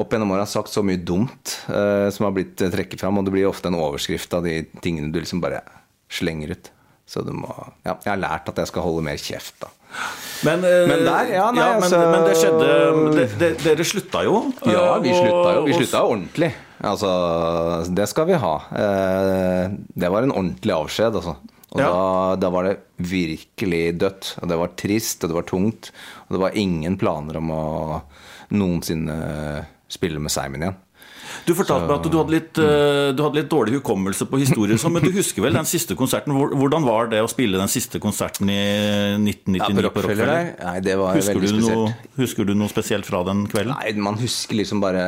opp 0.00 0.14
gjennom 0.14 0.32
åra 0.32 0.46
sagt 0.48 0.72
så 0.72 0.82
mye 0.86 1.00
dumt 1.04 1.56
uh, 1.68 2.08
som 2.12 2.24
har 2.28 2.36
blitt 2.36 2.56
trekket 2.72 3.02
fram, 3.02 3.18
og 3.20 3.26
det 3.26 3.34
blir 3.34 3.48
ofte 3.50 3.68
en 3.68 3.76
overskrift 3.76 4.32
av 4.36 4.46
de 4.46 4.62
tingene 4.80 5.12
du 5.12 5.20
liksom 5.20 5.42
bare 5.44 5.60
slenger 6.10 6.54
ut. 6.56 6.70
Så 7.10 7.24
du 7.26 7.32
må 7.34 7.50
Ja, 7.82 7.96
jeg 8.04 8.12
har 8.12 8.20
lært 8.22 8.48
at 8.52 8.58
jeg 8.62 8.70
skal 8.70 8.84
holde 8.86 9.02
mer 9.02 9.18
kjeft, 9.18 9.56
da. 9.60 9.68
Men, 10.46 10.62
eh, 10.64 10.86
Men 10.86 11.04
der, 11.04 11.30
ja, 11.34 11.50
nei, 11.50 11.64
men, 11.64 11.82
altså- 11.82 12.10
men 12.12 12.24
det 12.28 12.36
skjedde 12.38 12.68
det, 13.16 13.24
det, 13.40 13.48
Dere 13.64 13.84
slutta 13.84 14.22
jo. 14.24 14.52
Ja, 14.64 14.98
vi 15.02 15.10
eh, 15.10 15.18
slutta 15.18 15.54
jo. 15.56 15.64
Vi 15.66 15.74
slutta 15.74 16.02
ordentlig. 16.06 16.52
Altså, 16.80 17.10
det 17.94 18.06
skal 18.08 18.26
vi 18.30 18.38
ha. 18.40 18.54
Eh, 18.72 19.70
Det 19.94 20.08
var 20.10 20.22
en 20.24 20.32
ordentlig 20.32 20.72
avskjed, 20.72 21.18
altså. 21.20 21.36
Og 21.70 21.78
Ja. 21.78 21.86
da, 21.86 22.36
da 22.36 22.48
var 22.50 22.64
det 22.64 22.78
virkelig 22.98 23.98
dødt. 24.00 24.30
Og 24.42 24.48
det 24.48 24.56
var 24.58 24.72
trist, 24.76 25.22
og 25.22 25.30
det 25.30 25.36
var 25.36 25.46
tungt. 25.46 25.90
Og 26.28 26.34
det 26.36 26.40
var 26.40 26.56
ingen 26.58 26.96
planer 26.98 27.36
om 27.38 27.50
å 27.54 28.02
noensinne 28.50 29.66
spille 29.90 30.18
med 30.22 30.30
Simon 30.32 30.62
igjen. 30.64 30.76
Du 31.46 31.52
fortalte 31.56 31.86
meg 31.88 31.96
at 31.98 32.06
du 32.10 32.16
hadde, 32.18 32.32
litt, 32.34 32.58
eh, 32.62 33.10
du 33.16 33.22
hadde 33.24 33.38
litt 33.40 33.48
dårlig 33.52 33.76
hukommelse 33.78 34.26
på 34.30 34.38
historier, 34.42 34.78
sånn, 34.80 34.92
men 34.96 35.04
du 35.06 35.10
husker 35.14 35.42
vel 35.44 35.56
den 35.56 35.68
siste 35.68 35.96
konserten? 35.98 36.34
Hvordan 36.34 36.84
var 36.86 37.10
det 37.12 37.20
å 37.24 37.28
spille 37.30 37.58
den 37.60 37.70
siste 37.70 38.00
konserten 38.02 38.50
i 38.52 38.58
1999 39.18 39.92
på 39.94 40.04
Rockefeller? 40.04 40.50
Nei, 40.62 40.74
det 40.84 40.96
var 41.00 41.14
Husker 41.18 41.34
veldig 41.38 41.50
du, 41.50 41.54
spesielt. 41.60 41.76
noe, 41.76 42.10
husker 42.20 42.48
du 42.50 42.54
noe 42.58 42.72
spesielt 42.72 43.06
fra 43.08 43.22
den 43.28 43.44
kvelden? 43.50 43.74
Nei, 43.76 43.92
man 44.00 44.18
husker 44.20 44.58
liksom 44.60 44.82
bare 44.82 45.04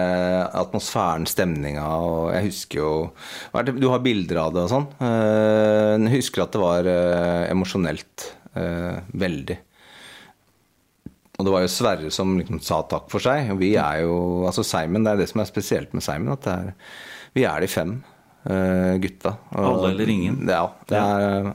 atmosfæren, 0.62 1.26
stemninga, 1.30 1.86
og 2.02 2.32
jeg 2.36 2.48
husker 2.50 2.82
jo 2.82 2.92
Du 3.80 3.88
har 3.90 4.00
bilder 4.04 4.42
av 4.46 4.52
det 4.54 4.64
og 4.66 4.70
sånn. 4.72 4.86
Eh, 5.00 5.98
Jeg 6.02 6.16
husker 6.20 6.42
at 6.46 6.52
det 6.54 6.60
var 6.62 6.86
eh, 6.86 7.50
emosjonelt. 7.52 8.28
Veldig. 8.52 9.54
Og 11.40 11.46
det 11.48 11.52
var 11.54 11.62
jo 11.64 11.70
Sverre 11.72 12.10
som 12.12 12.34
liksom 12.38 12.60
sa 12.62 12.82
takk 12.84 13.06
for 13.12 13.24
seg. 13.24 13.48
Og 13.54 13.58
vi 13.62 13.70
er 13.80 14.02
jo 14.04 14.44
Altså 14.48 14.64
Simon, 14.66 15.04
det 15.06 15.14
er 15.14 15.22
det 15.22 15.30
som 15.30 15.40
er 15.40 15.48
spesielt 15.48 15.94
med 15.96 16.04
Simon, 16.04 16.34
at 16.36 16.44
det 16.44 16.52
er, 16.52 16.72
vi 17.32 17.46
er 17.48 17.64
de 17.64 17.70
fem 17.72 17.94
uh, 18.44 18.94
gutta. 19.00 19.32
Og- 19.56 19.66
Alle 19.70 19.94
eller 19.94 20.12
ingen? 20.12 20.42
Ja. 20.44 20.66
Det 20.90 20.98
er, 21.00 21.48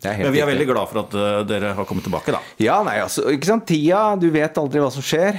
det 0.00 0.08
er 0.08 0.16
helt 0.16 0.24
Men 0.30 0.32
vi 0.32 0.40
er 0.40 0.48
veldig 0.48 0.66
glad 0.70 0.88
for 0.88 1.02
at 1.02 1.14
eh, 1.20 1.42
dere 1.44 1.74
har 1.76 1.84
kommet 1.84 2.06
tilbake, 2.08 2.32
da. 2.32 2.38
Ja, 2.64 2.78
nei, 2.86 2.94
altså, 3.04 3.26
ikke 3.34 3.50
sant, 3.50 3.66
tida, 3.68 4.16
du 4.16 4.30
vet 4.32 4.56
aldri 4.56 4.80
hva 4.80 4.88
som 4.94 5.04
skjer. 5.04 5.36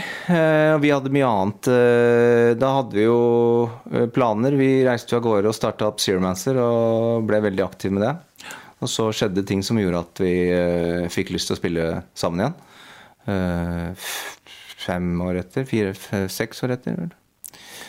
Og 0.75 0.83
vi 0.83 0.91
hadde 0.93 1.09
mye 1.15 1.25
annet. 1.31 1.69
Da 2.61 2.69
hadde 2.77 2.93
vi 2.99 3.07
jo 3.07 3.17
planer. 4.13 4.53
Vi 4.61 4.69
reiste 4.85 5.15
jo 5.15 5.17
av 5.17 5.25
gårde 5.25 5.49
og 5.49 5.57
starta 5.57 5.89
opp 5.89 5.97
Zeromancer 6.05 6.61
og 6.61 7.25
ble 7.25 7.41
veldig 7.49 7.65
aktive 7.65 7.97
med 7.97 8.05
det. 8.05 8.13
Og 8.85 8.89
så 8.93 9.09
skjedde 9.09 9.41
ting 9.49 9.65
som 9.65 9.81
gjorde 9.81 10.05
at 10.05 10.21
vi 10.21 10.35
fikk 11.17 11.33
lyst 11.33 11.49
til 11.49 11.57
å 11.57 11.61
spille 11.63 11.87
sammen 12.13 12.45
igjen. 12.45 12.59
Eh, 13.29 13.91
fem 14.81 15.11
år 15.21 15.41
etter? 15.43 15.65
Fire, 15.69 15.93
seks 16.31 16.63
år 16.65 16.77
etter? 16.77 16.95
vel? 16.97 17.11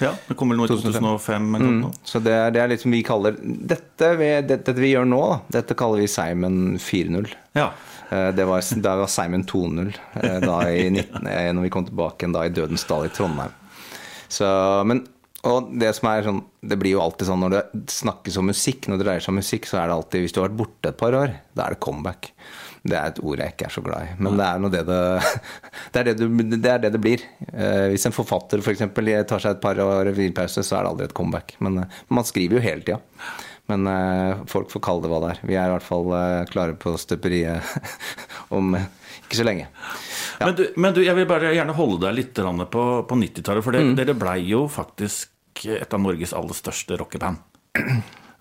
Ja, 0.03 0.13
Det 0.29 0.35
kommer 0.37 0.57
noe 0.59 0.67
i 0.67 0.73
2005 0.73 1.49
Mm. 1.63 1.93
Så 2.05 2.21
det 2.23 2.33
er, 2.33 2.51
det 2.51 2.61
er 2.63 2.69
liksom 2.73 2.91
vi 2.95 3.03
kaller 3.07 3.37
Dette 3.39 4.17
vi, 4.19 4.29
dette, 4.49 4.75
vi 4.75 4.93
gjør 4.95 5.07
nå, 5.07 5.21
da, 5.31 5.61
dette 5.61 5.77
kaller 5.79 6.03
vi 6.03 6.09
Simon 6.11 6.77
4.0. 6.81 7.33
Ja. 7.55 7.71
Eh, 8.11 8.31
Det 8.35 8.45
var, 8.49 8.61
det 8.61 8.95
var 9.03 9.07
Simon 9.13 9.45
2.0 9.45 9.93
eh, 10.23 10.39
da 10.43 10.59
i 10.71 10.91
19, 10.91 11.27
eh, 11.27 11.53
når 11.55 11.63
vi 11.69 11.71
kom 11.71 11.87
tilbake 11.89 12.31
da 12.33 12.47
i 12.49 12.53
Dødens 12.53 12.85
dal 12.89 13.07
i 13.07 13.13
Trondheim. 13.15 13.53
Så, 14.33 14.49
men, 14.89 15.05
og 15.45 15.73
det 15.77 15.91
som 15.97 16.09
er 16.09 16.23
sånn 16.25 16.39
Det 16.65 16.79
blir 16.81 16.95
jo 16.95 17.03
alltid 17.05 17.29
sånn 17.29 17.43
når 17.45 17.51
det 17.53 17.63
snakkes 17.93 18.39
om 18.41 18.47
musikk, 18.49 18.87
når 18.89 18.99
det 19.01 19.07
dreier 19.07 19.25
seg 19.25 19.35
om 19.35 19.41
musikk, 19.43 19.67
så 19.69 19.81
er 19.83 19.91
det 19.91 19.97
alltid 19.99 20.23
Hvis 20.25 20.33
du 20.35 20.41
har 20.41 20.49
vært 20.49 20.61
borte 20.63 20.89
et 20.93 20.99
par 21.01 21.17
år, 21.19 21.35
da 21.55 21.67
er 21.67 21.77
det 21.77 21.83
comeback. 21.85 22.33
Det 22.83 22.97
er 22.99 23.13
et 23.13 23.21
ord 23.23 23.39
jeg 23.39 23.53
ikke 23.55 23.67
er 23.69 23.75
så 23.77 23.83
glad 23.85 24.09
i. 24.09 24.15
Men 24.19 24.39
det 24.41 24.47
er 24.49 24.65
det 24.73 24.81
det 24.89 25.01
Det 25.95 26.01
er 26.01 26.09
det, 26.09 26.15
du, 26.19 26.27
det, 26.57 26.71
er 26.73 26.83
det, 26.83 26.91
det 26.97 27.01
blir. 27.03 27.23
Eh, 27.53 27.87
hvis 27.93 28.07
en 28.09 28.15
forfatter 28.17 28.59
f.eks. 28.63 28.83
For 28.91 29.11
tar 29.31 29.45
seg 29.45 29.57
et 29.57 29.63
par 29.63 29.79
år 29.85 30.11
hvilepause, 30.17 30.65
så 30.67 30.79
er 30.79 30.83
det 30.85 30.91
aldri 30.93 31.07
et 31.07 31.15
comeback. 31.17 31.55
Men 31.63 31.85
eh, 31.85 32.01
man 32.11 32.27
skriver 32.27 32.59
jo 32.59 32.65
hele 32.65 32.83
tida. 32.87 32.99
Men 33.71 33.87
eh, 33.87 34.43
folk 34.51 34.73
får 34.75 34.83
kalle 34.83 35.05
det 35.05 35.13
hva 35.13 35.21
det 35.23 35.31
er. 35.37 35.43
Vi 35.47 35.55
er 35.59 35.71
i 35.71 35.75
hvert 35.77 35.87
fall 35.87 36.11
klare 36.51 36.75
på 36.83 36.97
støperiet 36.99 37.77
om 38.59 38.75
ikke 38.75 39.39
så 39.39 39.47
lenge. 39.47 39.69
Ja. 40.41 40.49
Men, 40.49 40.57
du, 40.59 40.65
men 40.77 40.97
du, 40.97 41.05
jeg 41.07 41.17
vil 41.17 41.29
bare 41.31 41.53
gjerne 41.55 41.77
holde 41.79 42.03
deg 42.09 42.19
litt 42.19 42.41
på, 42.75 42.83
på 43.07 43.21
90-tallet, 43.23 43.63
for 43.65 43.77
det, 43.77 43.85
Mm. 43.87 43.95
dere 43.99 44.15
blei 44.19 44.41
jo 44.51 44.65
faktisk 44.71 45.31
et 45.71 45.95
av 45.95 46.01
Norges 46.03 46.35
aller 46.35 46.57
største 46.57 46.99
rockeband. 46.99 47.39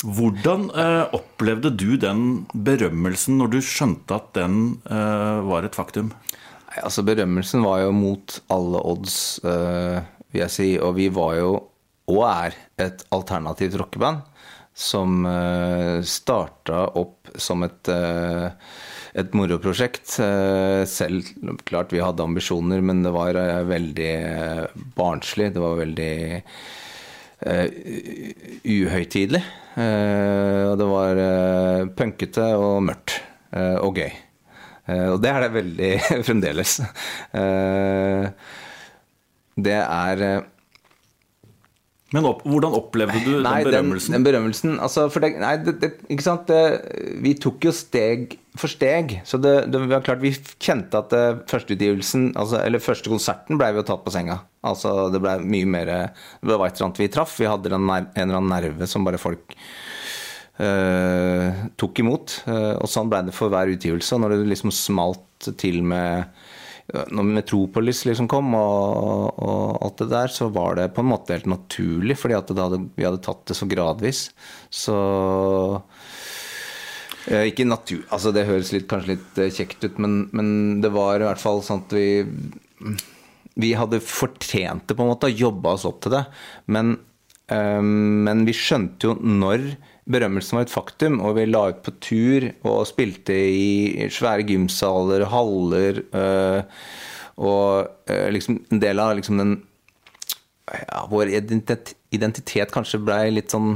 Hvordan 0.01 0.69
eh, 0.73 1.03
opplevde 1.13 1.69
du 1.77 1.93
den 2.01 2.45
berømmelsen 2.53 3.37
når 3.37 3.51
du 3.53 3.59
skjønte 3.65 4.17
at 4.17 4.31
den 4.37 4.55
eh, 4.89 5.41
var 5.45 5.67
et 5.67 5.77
faktum? 5.77 6.09
Nei, 6.71 6.79
altså 6.81 7.03
Berømmelsen 7.05 7.61
var 7.65 7.83
jo 7.83 7.91
mot 7.93 8.39
alle 8.53 8.81
odds, 8.93 9.15
eh, 9.45 10.01
vil 10.33 10.45
jeg 10.45 10.55
si. 10.55 10.69
Og 10.81 10.95
vi 10.97 11.09
var 11.13 11.35
jo, 11.37 11.51
og 12.09 12.21
er, 12.31 12.57
et 12.81 13.05
alternativt 13.13 13.77
rockeband 13.77 14.25
som 14.73 15.25
eh, 15.27 16.01
starta 16.07 16.85
opp 16.97 17.29
som 17.35 17.61
et, 17.67 17.91
eh, 17.91 18.47
et 19.21 19.35
moroprosjekt. 19.37 20.15
Eh, 20.23 20.81
selv, 20.89 21.29
klart 21.67 21.93
vi 21.93 22.01
hadde 22.01 22.25
ambisjoner, 22.25 22.81
men 22.81 23.03
det 23.05 23.13
var 23.13 23.37
eh, 23.37 23.61
veldig 23.69 24.13
barnslig. 24.97 25.51
Det 25.53 25.61
var 25.61 25.77
veldig 25.83 26.13
uhøytidelig. 27.41 29.41
Eh, 29.79 30.63
og 30.67 30.75
det 30.79 30.87
var 30.89 31.21
eh, 31.23 31.85
punkete 31.95 32.47
og 32.59 32.81
mørkt 32.89 33.15
eh, 33.55 33.77
og 33.79 34.01
gøy. 34.01 34.09
Eh, 34.91 35.07
og 35.13 35.21
det 35.23 35.31
er 35.31 35.45
det 35.45 35.51
veldig 35.55 35.91
fremdeles. 36.27 36.73
Eh, 37.37 38.27
det 39.61 39.77
er 39.79 40.25
eh, 40.27 40.50
Men 42.11 42.27
opp, 42.27 42.41
hvordan 42.43 42.73
opplevde 42.75 43.21
du 43.23 43.37
Nei, 43.39 43.61
den 43.63 43.69
berømmelsen? 43.69 44.11
Den, 44.11 44.19
den 44.19 44.27
berømmelsen 44.27 44.73
altså 44.83 45.05
det, 45.23 45.29
nei, 45.39 45.53
det, 45.63 45.77
det, 45.79 45.91
ikke 46.11 46.25
sant? 46.25 46.51
Vi 47.23 47.35
tok 47.39 47.69
jo 47.69 47.71
steg 47.75 48.35
for 48.59 48.71
steg. 48.71 49.21
Så 49.27 49.39
det, 49.39 49.53
var 49.71 50.03
klart 50.03 50.23
vi 50.23 50.33
kjente 50.59 50.99
at 50.99 51.11
det, 51.13 51.23
førsteutgivelsen, 51.51 52.33
altså, 52.35 52.59
eller 52.65 52.83
første 52.83 53.11
konserten, 53.11 53.59
ble 53.59 53.69
vi 53.71 53.79
jo 53.79 53.87
tatt 53.87 54.03
på 54.03 54.13
senga. 54.13 54.41
Altså 54.67 55.07
det 55.13 55.21
ble 55.23 55.39
mye 55.41 55.65
mer 55.65 55.89
Det 55.89 56.51
var 56.51 56.67
et 56.67 56.75
eller 56.75 56.89
annet 56.89 57.01
vi 57.01 57.09
traff. 57.13 57.37
Vi 57.39 57.49
hadde 57.49 57.71
en, 57.71 57.87
en 57.89 58.11
eller 58.25 58.41
annen 58.41 58.51
nerve 58.51 58.89
som 58.89 59.07
bare 59.07 59.21
folk 59.21 59.55
øh, 60.61 61.63
tok 61.79 62.03
imot. 62.03 62.41
Eh, 62.45 62.73
og 62.75 62.91
sånn 62.91 63.11
ble 63.11 63.23
det 63.29 63.35
for 63.37 63.53
hver 63.53 63.71
utgivelse. 63.71 64.19
Når 64.19 64.35
det 64.35 64.51
liksom 64.51 64.73
smalt 64.75 65.51
til 65.61 65.81
med 65.87 66.27
når 66.91 67.27
Metropolis 67.37 68.03
liksom 68.07 68.27
kom 68.31 68.51
og, 68.57 69.37
og 69.39 69.77
alt 69.85 70.01
det 70.01 70.09
der, 70.11 70.33
så 70.33 70.49
var 70.51 70.75
det 70.79 70.89
på 70.95 71.03
en 71.03 71.11
måte 71.13 71.35
helt 71.35 71.47
naturlig, 71.49 72.17
fordi 72.19 72.35
hadde, 72.35 72.81
vi 72.97 73.07
hadde 73.07 73.21
tatt 73.23 73.45
det 73.47 73.57
så 73.57 73.67
gradvis. 73.69 74.25
Så 74.67 74.97
eh, 77.29 77.47
Ikke 77.51 77.67
natur... 77.67 78.03
Altså, 78.09 78.33
det 78.35 78.47
høres 78.49 78.73
litt, 78.75 78.89
kanskje 78.91 79.15
litt 79.15 79.39
eh, 79.39 79.53
kjekt 79.55 79.87
ut, 79.87 80.01
men, 80.03 80.25
men 80.35 80.51
det 80.83 80.91
var 80.95 81.21
i 81.21 81.29
hvert 81.29 81.41
fall 81.41 81.63
sånn 81.65 81.85
at 81.85 81.95
vi 81.95 82.09
Vi 83.61 83.71
hadde 83.77 84.03
fortjent 84.03 84.87
det, 84.87 84.97
på 84.97 85.05
en 85.05 85.13
måte, 85.13 85.31
og 85.31 85.45
jobba 85.47 85.77
oss 85.77 85.87
opp 85.87 86.03
til 86.03 86.15
det. 86.17 86.25
Men, 86.71 86.97
eh, 87.51 87.79
men 87.81 88.43
vi 88.47 88.57
skjønte 88.57 89.11
jo 89.11 89.15
når 89.21 89.71
berømmelsen 90.13 90.57
var 90.57 90.67
et 90.67 90.73
faktum, 90.73 91.19
og 91.23 91.35
vi 91.37 91.47
la 91.49 91.67
ut 91.71 91.81
på 91.85 91.93
tur 92.03 92.47
og 92.67 92.87
spilte 92.89 93.35
i 93.35 94.07
svære 94.11 94.45
gymsaler, 94.47 95.25
haller, 95.31 96.01
øh, 96.13 96.61
og 97.41 97.87
øh, 98.11 98.29
liksom 98.35 98.59
en 98.71 98.81
del 98.81 98.99
av 99.01 99.15
liksom 99.17 99.39
den 99.41 99.53
ja, 100.71 101.01
Vår 101.11 101.27
identitet, 101.27 102.71
kanskje 102.71 103.01
blei 103.03 103.31
litt 103.33 103.51
sånn 103.51 103.73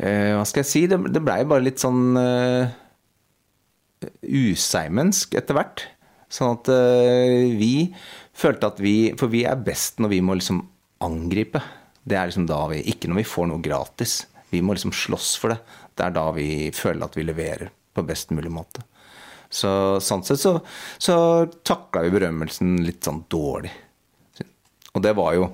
øh, 0.00 0.32
Hva 0.34 0.46
skal 0.48 0.64
jeg 0.64 0.70
si? 0.70 0.82
Det, 0.90 0.98
det 1.12 1.22
blei 1.22 1.44
bare 1.46 1.62
litt 1.66 1.82
sånn 1.82 2.16
øh, 2.18 2.72
useimensk 4.24 5.36
etter 5.38 5.58
hvert. 5.58 5.84
Sånn 6.30 6.56
at 6.56 6.70
vi 7.58 7.90
følte 8.38 8.70
at 8.70 8.78
vi 8.80 9.12
For 9.18 9.28
vi 9.32 9.42
er 9.50 9.60
best 9.60 9.98
når 10.00 10.12
vi 10.14 10.20
må 10.24 10.38
liksom 10.38 10.62
angripe. 11.04 11.60
Det 12.02 12.16
er 12.16 12.30
liksom 12.30 12.46
da 12.48 12.62
vi 12.70 12.80
Ikke 12.90 13.10
når 13.10 13.20
vi 13.20 13.28
får 13.28 13.50
noe 13.50 13.62
gratis. 13.64 14.22
Vi 14.50 14.62
må 14.62 14.76
liksom 14.76 14.94
slåss 14.94 15.34
for 15.40 15.54
det. 15.54 15.60
Det 15.94 16.06
er 16.06 16.16
da 16.16 16.26
vi 16.36 16.48
føler 16.74 17.06
at 17.06 17.16
vi 17.18 17.26
leverer 17.26 17.70
på 17.94 18.04
best 18.06 18.32
mulig 18.34 18.52
måte. 18.52 18.84
Så 19.50 19.98
sånn 20.04 20.22
sett 20.22 20.40
så, 20.40 20.54
så 20.98 21.16
takla 21.66 22.04
vi 22.06 22.12
berømmelsen 22.14 22.78
litt 22.86 23.06
sånn 23.06 23.24
dårlig. 23.30 23.72
Og 24.94 25.02
det 25.04 25.12
var 25.18 25.34
jo 25.36 25.50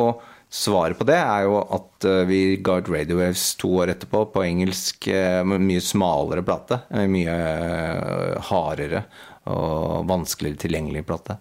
Og 0.00 0.20
svaret 0.52 0.98
på 0.98 1.04
det 1.08 1.16
er 1.18 1.42
jo 1.42 1.56
at 1.74 2.04
eh, 2.06 2.22
vi 2.28 2.40
ga 2.62 2.76
ut 2.78 2.90
Radio 2.92 3.18
Waves 3.18 3.48
to 3.58 3.72
år 3.82 3.90
etterpå 3.90 4.20
på 4.30 4.44
engelsk 4.46 5.08
eh, 5.10 5.40
med 5.42 5.64
mye 5.66 5.82
smalere 5.82 6.44
plate. 6.46 6.78
en 6.94 7.10
Mye 7.10 7.34
eh, 7.34 8.36
hardere 8.46 9.02
og 9.50 10.06
vanskeligere 10.06 10.62
tilgjengelig 10.62 11.02
plate. 11.06 11.36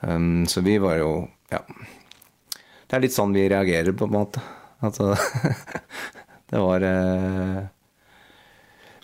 Um, 0.00 0.44
så 0.48 0.60
vi 0.60 0.76
var 0.78 1.00
jo 1.00 1.10
Ja. 1.50 1.62
Det 2.86 2.96
er 2.96 3.02
litt 3.02 3.16
sånn 3.16 3.34
vi 3.34 3.48
reagerer, 3.50 3.96
på 3.96 4.06
en 4.06 4.14
måte. 4.14 4.40
Altså 4.84 5.14
Det 6.50 6.58
var 6.62 6.80
eh, 6.86 7.62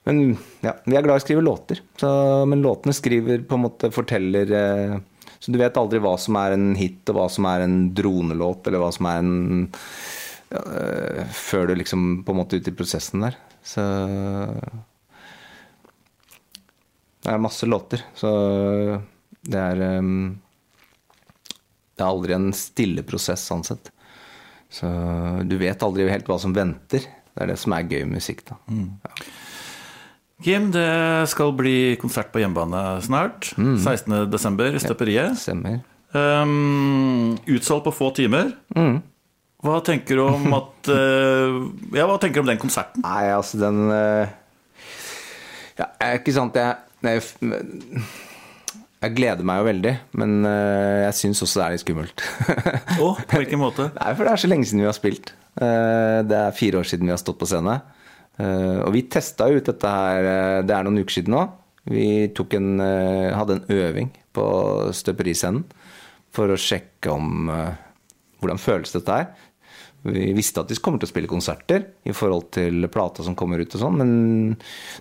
Men 0.04 0.20
ja, 0.60 0.74
vi 0.84 0.96
er 0.96 1.02
glad 1.04 1.16
i 1.16 1.22
å 1.22 1.24
skrive 1.24 1.44
låter. 1.44 1.80
Så, 1.98 2.10
men 2.46 2.62
låtene 2.62 2.94
skriver 2.94 3.42
på 3.48 3.58
en 3.58 3.64
måte 3.64 3.90
forteller 3.94 4.52
eh, 4.58 4.96
Så 5.38 5.54
du 5.54 5.58
vet 5.60 5.78
aldri 5.80 6.02
hva 6.02 6.14
som 6.20 6.38
er 6.38 6.56
en 6.56 6.72
hit, 6.78 7.02
og 7.10 7.18
hva 7.18 7.28
som 7.32 7.48
er 7.50 7.64
en 7.64 7.76
dronelåt, 7.96 8.66
eller 8.68 8.82
hva 8.82 8.92
som 8.94 9.08
er 9.10 9.22
en 9.24 9.32
ja, 10.52 10.62
eh, 10.62 11.24
Før 11.34 11.70
du 11.70 11.76
liksom 11.80 12.22
på 12.26 12.34
en 12.34 12.42
måte 12.42 12.58
er 12.58 12.62
ute 12.62 12.74
i 12.74 12.78
prosessen 12.78 13.26
der. 13.26 13.38
Så 13.66 13.82
Det 17.22 17.30
er 17.30 17.38
masse 17.38 17.66
låter, 17.70 18.02
så 18.18 18.30
det 19.46 19.58
er 19.58 19.78
Det 21.94 22.02
er 22.02 22.08
aldri 22.08 22.34
en 22.34 22.50
stille 22.56 23.04
prosess, 23.06 23.44
sånn 23.46 23.62
sett. 23.66 23.91
Så 24.72 24.88
du 25.44 25.58
vet 25.60 25.84
aldri 25.84 26.08
helt 26.08 26.28
hva 26.30 26.38
som 26.40 26.54
venter. 26.56 27.04
Det 27.32 27.44
er 27.44 27.52
det 27.52 27.58
som 27.60 27.74
er 27.76 27.88
gøy 27.88 28.04
musikk, 28.08 28.44
da. 28.48 28.58
Ja. 28.72 29.14
Kim, 30.42 30.72
det 30.74 30.88
skal 31.30 31.52
bli 31.54 31.94
konsert 32.02 32.32
på 32.32 32.40
hjemmebane 32.42 32.80
snart. 33.04 33.52
16.12. 33.56 34.74
i 34.74 34.82
Støperiet. 34.82 35.38
Stemmer. 35.38 35.78
Um, 36.12 37.38
utsolgt 37.46 37.86
på 37.86 37.94
få 37.94 38.10
timer. 38.16 38.50
Hva 39.62 39.78
tenker 39.86 40.18
du 40.18 40.24
om 40.26 40.56
at 40.56 40.90
uh, 40.90 41.62
Ja, 41.98 42.08
hva 42.10 42.18
tenker 42.20 42.40
du 42.40 42.44
om 42.44 42.50
den 42.50 42.60
konserten? 42.60 43.04
Nei, 43.06 43.30
altså 43.30 43.60
den 43.62 43.84
uh, 43.86 44.26
Ja, 45.78 45.86
ikke 46.16 46.34
sant 46.34 46.58
Jeg, 46.58 46.80
jeg, 47.06 47.22
jeg 49.02 49.14
gleder 49.16 49.46
meg 49.48 49.60
jo 49.60 49.66
veldig, 49.68 49.92
men 50.20 50.34
eh, 50.48 51.00
jeg 51.08 51.16
syns 51.18 51.42
også 51.44 51.58
det 51.60 51.64
er 51.66 51.74
litt 51.74 51.82
skummelt. 51.84 52.24
Å, 53.02 53.08
på 53.18 53.40
hvilken 53.40 53.60
måte? 53.62 53.88
Nei, 53.98 54.12
for 54.14 54.24
det 54.28 54.32
er 54.34 54.42
så 54.44 54.50
lenge 54.50 54.68
siden 54.68 54.84
vi 54.84 54.88
har 54.90 54.96
spilt. 54.96 55.32
Eh, 55.60 56.20
Det 56.28 56.38
er 56.38 56.56
fire 56.56 56.80
år 56.82 56.88
siden 56.88 57.08
vi 57.10 57.14
har 57.14 57.20
stått 57.22 57.40
på 57.40 57.48
scene. 57.50 57.74
Eh, 58.40 58.78
Og 58.86 58.92
vi 58.94 59.04
testa 59.12 59.50
ut 59.52 59.66
dette 59.68 59.90
her 59.92 60.62
Det 60.64 60.72
er 60.76 60.86
noen 60.86 61.02
uker 61.02 61.18
siden 61.18 61.34
nå. 61.36 61.42
Vi 61.92 62.06
en, 62.30 62.68
hadde 63.34 63.56
en 63.58 63.64
øving 63.74 64.12
på 64.32 64.44
støperiscenen 64.94 65.64
for 66.32 66.48
å 66.54 66.56
sjekke 66.56 67.10
om 67.10 67.48
hvordan 68.38 68.60
føles 68.62 68.94
dette 68.94 69.16
her. 69.18 69.26
Vi 70.02 70.32
visste 70.34 70.62
at 70.62 70.70
de 70.70 70.78
kommer 70.82 70.98
til 70.98 71.06
å 71.06 71.12
spille 71.12 71.30
konserter 71.30 71.84
i 72.08 72.14
forhold 72.16 72.48
til 72.56 72.88
plata 72.90 73.22
som 73.22 73.36
kommer 73.38 73.62
ut 73.62 73.76
og 73.76 73.82
sånn, 73.84 74.00
men 74.00 74.14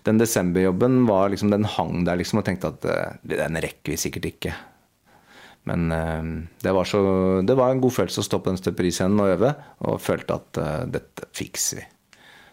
den 0.05 0.19
desemberjobben 0.21 0.99
var 1.09 1.31
liksom, 1.33 1.53
den 1.53 1.65
hang 1.65 2.03
der 2.05 2.19
liksom 2.21 2.41
og 2.41 2.45
tenkte 2.45 2.69
at 2.75 2.85
eh, 2.85 3.15
den 3.33 3.57
rekker 3.65 3.95
vi 3.95 3.97
sikkert 4.01 4.29
ikke. 4.29 4.53
Men 5.69 5.89
eh, 5.95 6.29
det 6.61 6.75
var, 6.77 6.85
så, 6.89 7.01
det 7.45 7.57
var 7.57 7.73
en 7.73 7.81
god 7.81 7.97
følelse 7.97 8.21
å 8.21 8.29
stå 8.29 8.41
på 8.41 8.53
den 8.53 8.61
støperiscenen 8.61 9.23
og 9.23 9.33
øve, 9.35 9.55
og 9.89 10.03
følte 10.05 10.37
at 10.37 10.61
eh, 10.61 10.85
dette 10.99 11.31
fikser 11.37 11.81
vi. 11.81 11.87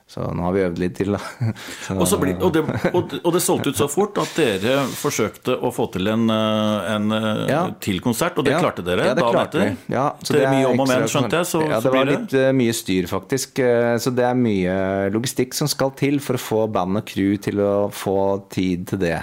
Så 0.08 0.24
nå 0.32 0.40
har 0.46 0.54
vi 0.56 0.62
øvd 0.64 0.78
litt 0.80 0.94
til, 0.96 1.12
da. 1.12 1.18
Så, 1.84 1.92
Og, 2.00 2.20
blir, 2.22 2.38
og, 2.40 2.52
det, 2.54 2.62
og, 2.96 3.10
og 3.20 3.34
det 3.34 3.42
solgte 3.44 3.74
ut 3.74 3.76
så 3.76 3.88
fort 3.92 4.16
at 4.22 4.30
dere 4.38 4.78
forsøkte 4.96 5.58
å 5.60 5.68
få 5.74 5.84
til 5.92 6.08
en, 6.08 6.22
eh, 6.32 6.86
en 6.94 7.12
eh, 7.12 7.42
Ja. 7.50 7.60
til 7.84 8.00
konsert, 8.00 8.38
og 8.40 8.46
det 8.48 8.54
Ja. 8.54 8.62
klarte 8.62 8.84
dere 8.86 9.04
Ja, 9.04 9.12
det 9.12 9.20
da 9.26 9.32
klarte 9.34 9.60
vi. 9.60 9.68
Ja, 9.92 10.06
så 10.24 10.32
det 10.32 10.46
er 10.46 10.54
mye 10.54 10.70
om 10.70 10.80
og 10.80 10.88
men, 10.88 11.04
skjønte 11.12 11.42
jeg. 11.42 11.50
Så, 11.52 11.60
ja, 11.68 11.80
det 11.84 11.92
var 11.92 12.08
litt 12.08 12.32
eh, 12.40 12.52
mye 12.56 12.72
styr, 12.72 13.04
faktisk. 13.10 13.60
Så 14.00 14.14
det 14.16 14.24
er 14.24 14.34
mye 14.38 14.78
logistikk 15.12 15.52
som 15.54 15.68
skal 15.68 15.92
til 15.98 16.18
for 16.24 16.40
å 16.40 16.40
få 16.40 16.62
band 16.72 17.02
og 17.02 17.04
crew 17.06 17.36
til 17.36 17.60
å 17.60 17.72
få 17.92 18.48
tid 18.48 18.86
til 18.88 18.98
det, 19.04 19.18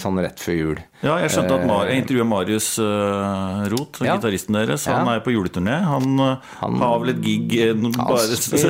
sånn 0.00 0.20
rett 0.24 0.40
før 0.40 0.56
jul. 0.56 0.80
Ja, 0.98 1.12
jeg 1.22 1.30
skjønte 1.30 1.54
at 1.54 1.62
Mar 1.68 1.84
Eh, 1.86 1.92
jeg 1.94 2.02
intervjuet 2.02 2.26
Marius 2.26 2.68
uh, 2.82 3.62
Roth, 3.70 4.00
Ja. 4.02 4.16
gitaristen 4.16 4.56
deres. 4.58 4.86
Han 4.90 5.06
Ja. 5.06 5.12
er 5.14 5.20
på 5.22 5.30
juleturné. 5.30 5.76
Han, 5.86 6.18
eh, 6.18 6.36
Han- 6.58 6.78
har 6.80 6.98
vel 6.98 7.10
et 7.10 7.20
gig 7.22 7.54
eh, 7.54 7.72
bare 7.72 8.18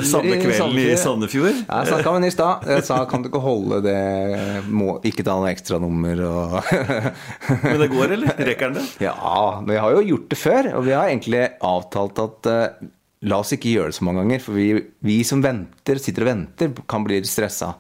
samme 0.05 0.37
kvelden 0.37 0.77
i 0.77 0.93
Sandefjord. 0.97 0.99
Sandefjord. 0.99 1.55
Jeg 1.65 1.87
snakka 1.89 2.13
med 2.13 2.21
ham 2.21 2.25
i 2.25 2.31
stad. 2.31 2.67
Jeg 2.69 2.85
sa 2.85 3.05
kan 3.07 3.23
du 3.23 3.31
ikke 3.31 3.41
holde 3.41 3.81
det 3.83 4.65
må, 4.69 5.01
Ikke 5.05 5.25
ta 5.25 5.39
noe 5.41 5.49
ekstranummer 5.49 6.21
og 6.29 6.65
Men 7.65 7.81
det 7.81 7.91
går, 7.91 8.13
eller? 8.13 8.29
Rekker 8.37 8.61
han 8.69 8.75
det? 8.75 8.85
Ja, 9.01 9.61
men 9.61 9.73
vi 9.75 9.81
har 9.81 9.91
jo 9.97 10.03
gjort 10.17 10.29
det 10.29 10.39
før, 10.39 10.75
og 10.77 10.85
vi 10.85 10.93
har 10.93 11.09
egentlig 11.09 11.49
avtalt 11.63 12.19
at 12.19 12.47
uh, 12.53 12.87
la 13.23 13.39
oss 13.41 13.53
ikke 13.57 13.73
gjøre 13.73 13.87
det 13.89 13.95
så 13.97 14.05
mange 14.05 14.21
ganger, 14.27 14.41
for 14.45 14.53
vi, 14.53 14.85
vi 15.03 15.23
som 15.25 15.41
venter, 15.43 15.97
sitter 15.99 16.27
og 16.27 16.29
venter, 16.29 16.75
kan 16.87 17.05
bli 17.09 17.23
stressa. 17.25 17.73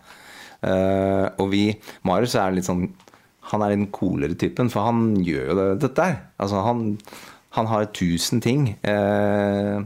Uh, 0.65 1.29
og 1.39 1.51
vi 1.53 1.77
Marius 2.03 2.35
er 2.35 2.51
litt 2.57 2.65
sånn 2.67 2.89
Han 3.53 3.65
er 3.65 3.75
den 3.75 3.89
coolere 3.95 4.37
typen, 4.39 4.71
for 4.73 4.89
han 4.89 5.15
gjør 5.25 5.53
jo 5.53 5.59
det, 5.59 5.69
dette 5.87 6.09
her. 6.09 6.19
Altså, 6.43 6.65
han, 6.67 6.83
han 7.57 7.71
har 7.71 7.89
tusen 7.97 8.43
ting 8.45 8.71
eh, 8.83 9.79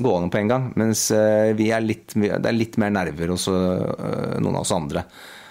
gående 0.00 0.30
på 0.32 0.40
en 0.40 0.50
gang, 0.50 0.70
mens 0.80 1.08
eh, 1.14 1.50
vi 1.58 1.70
er 1.74 1.84
litt, 1.84 2.14
det 2.16 2.38
er 2.38 2.56
litt 2.56 2.78
mer 2.80 2.92
nerver 2.94 3.34
hos 3.34 3.48
eh, 3.50 4.38
noen 4.40 4.56
av 4.56 4.62
oss 4.62 4.74
andre. 4.76 5.04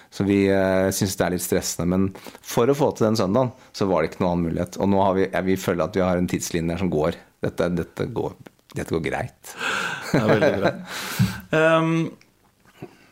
Så 0.09 0.25
vi 0.25 0.39
eh, 0.49 0.89
syns 0.95 1.17
det 1.17 1.25
er 1.25 1.35
litt 1.35 1.45
stressende. 1.45 1.89
Men 1.89 2.07
for 2.41 2.69
å 2.69 2.77
få 2.77 2.91
til 2.97 3.09
den 3.09 3.19
søndagen, 3.19 3.51
så 3.75 3.89
var 3.89 4.01
det 4.01 4.11
ikke 4.11 4.23
noen 4.23 4.31
annen 4.31 4.47
mulighet. 4.49 4.79
Og 4.81 4.89
nå 4.89 5.03
har 5.05 5.17
vi, 5.17 5.27
jeg, 5.27 5.47
vi 5.51 5.59
føler 5.61 5.85
at 5.85 5.99
vi 5.99 6.05
har 6.05 6.21
en 6.21 6.29
tidslinje 6.29 6.75
her 6.75 6.81
som 6.81 6.93
går. 6.93 7.19
Dette, 7.45 7.69
dette, 7.77 8.07
går, 8.17 8.33
dette 8.73 8.95
går 8.95 9.03
greit. 9.05 9.53
Det 10.09 10.23
er 10.23 10.33
veldig 10.35 10.55
bra. 10.63 10.73
Um, 11.49 12.11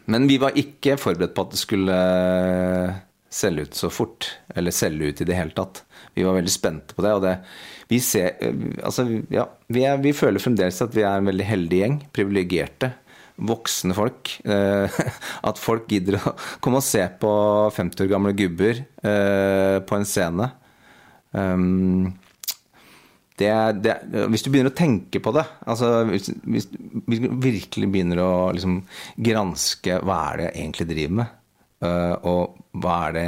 Men 0.06 0.28
vi 0.30 0.36
var 0.38 0.54
ikke 0.62 0.94
forberedt 1.02 1.34
på 1.34 1.48
at 1.48 1.56
det 1.56 1.58
skulle 1.58 1.96
selge 3.30 3.68
ut 3.68 3.78
så 3.78 3.90
fort. 3.94 4.30
Eller 4.56 4.76
selge 4.76 5.12
ut 5.12 5.22
i 5.22 5.28
det 5.28 5.38
hele 5.38 5.56
tatt. 5.56 5.84
Vi 6.18 6.26
var 6.26 6.38
veldig 6.38 6.54
spente 6.54 6.98
på 6.98 7.06
det. 7.06 7.16
Og 7.18 7.24
det, 7.26 7.36
vi, 7.92 8.00
ser, 8.04 8.38
altså, 8.84 9.08
ja, 9.34 9.48
vi, 9.74 9.84
er, 9.88 10.00
vi 10.04 10.16
føler 10.18 10.44
fremdeles 10.44 10.82
at 10.84 10.96
vi 10.96 11.06
er 11.06 11.20
en 11.20 11.30
veldig 11.30 11.48
heldig 11.48 11.82
gjeng. 11.82 11.98
Privilegerte. 12.16 12.94
Voksne 13.48 13.98
folk. 13.98 14.38
Eh, 14.50 15.02
at 15.50 15.62
folk 15.62 15.90
gidder 15.92 16.20
å 16.22 16.38
komme 16.64 16.82
og 16.82 16.88
se 16.88 17.04
på 17.22 17.34
50 17.76 18.08
år 18.08 18.14
gamle 18.16 18.38
gubber 18.38 18.82
eh, 18.82 19.78
på 19.86 20.00
en 20.00 20.08
scene. 20.10 20.52
Um, 21.38 22.16
det, 23.38 23.52
det, 23.84 23.94
hvis 24.32 24.42
du 24.42 24.50
begynner 24.50 24.72
å 24.72 24.78
tenke 24.78 25.20
på 25.22 25.30
det 25.36 25.44
altså 25.70 26.08
hvis, 26.10 26.32
hvis, 26.48 26.66
du 26.72 27.28
virkelig 27.44 27.90
begynner 27.94 28.22
å 28.24 28.30
liksom 28.56 28.80
granske 29.22 30.00
hva 30.02 30.16
er 30.32 30.40
det 30.40 30.48
jeg 30.48 30.56
egentlig 30.64 30.88
driver 30.90 31.20
med, 31.20 31.36
og 31.86 32.56
hva 32.82 32.96
er 33.08 33.12
det 33.14 33.28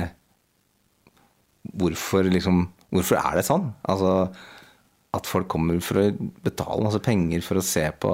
Hvorfor 1.77 2.25
liksom 2.25 2.63
Hvorfor 2.89 3.19
er 3.21 3.37
det 3.37 3.45
sånn? 3.45 3.67
Altså 3.85 4.31
at 5.13 5.25
folk 5.25 5.47
kommer 5.49 5.79
for 5.81 6.01
å 6.01 6.07
betale 6.45 6.85
masse 6.85 7.01
penger 7.01 7.41
for 7.45 7.57
å 7.57 7.65
se 7.65 7.81
på 8.01 8.11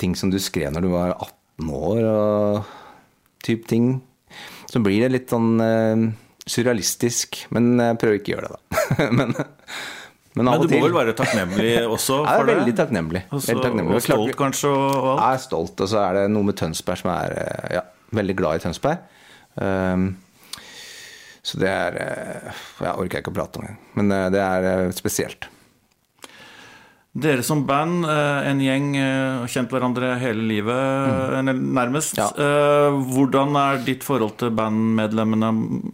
ting 0.00 0.14
som 0.16 0.30
du 0.32 0.38
skrev 0.40 0.72
når 0.72 0.86
du 0.86 0.90
var 0.92 1.12
18 1.14 1.68
år, 1.76 2.00
og 2.08 3.42
type 3.44 3.68
ting. 3.68 3.90
Så 4.72 4.80
blir 4.80 5.04
det 5.04 5.10
litt 5.12 5.32
sånn 5.32 5.60
eh, 5.60 6.06
surrealistisk. 6.48 7.42
Men 7.52 7.74
jeg 7.76 8.00
prøver 8.00 8.20
ikke 8.20 8.32
å 8.32 8.34
gjøre 8.38 8.48
det, 8.48 8.56
da. 8.56 9.08
men, 9.18 9.36
men 10.32 10.48
men 10.48 10.64
du 10.64 10.72
må 10.72 10.80
vel 10.86 10.96
være 10.96 11.12
takknemlig 11.18 11.74
også 11.98 12.22
Jeg 12.24 12.40
er 12.40 12.50
veldig 12.54 12.76
takknemlig. 12.80 13.24
Også, 13.28 13.52
Veldig 13.52 13.66
takknemlig. 13.68 13.98
og 13.98 14.06
stolt, 14.06 14.36
kanskje, 14.40 14.72
og 14.72 15.10
alt? 15.12 15.20
Jeg 15.26 15.40
er 15.42 15.42
stolt, 15.44 15.74
og 15.84 15.92
så 15.92 16.00
er 16.06 16.22
det 16.22 16.28
noe 16.32 16.48
med 16.48 16.56
Tønsberg 16.56 17.04
som 17.04 17.12
er 17.12 17.36
eh, 17.44 17.66
ja, 17.76 17.84
veldig 18.16 18.38
glad 18.40 18.62
i 18.62 18.64
Tønsberg. 18.64 19.11
Um, 19.54 20.14
så 21.42 21.58
det 21.58 21.70
er 21.70 21.98
eh, 21.98 22.60
Jeg 22.84 22.94
orker 23.02 23.22
ikke 23.22 23.32
å 23.32 23.40
prate 23.40 23.58
om 23.58 23.66
det, 23.66 23.74
men 23.98 24.14
eh, 24.14 24.28
det 24.32 24.42
er 24.44 24.68
eh, 24.68 24.92
spesielt. 24.94 25.48
Dere 27.12 27.42
som 27.44 27.66
band, 27.68 28.06
en 28.08 28.60
gjeng, 28.64 28.94
har 28.96 29.50
kjent 29.52 29.68
hverandre 29.68 30.14
hele 30.16 30.46
livet, 30.48 31.34
eller 31.36 31.58
nærmest. 31.60 32.16
Mm. 32.16 32.22
Ja. 32.22 32.86
Hvordan 33.12 33.58
er 33.60 33.82
ditt 33.84 34.06
forhold 34.06 34.38
til 34.40 34.54
bandmedlemmene 34.56 35.50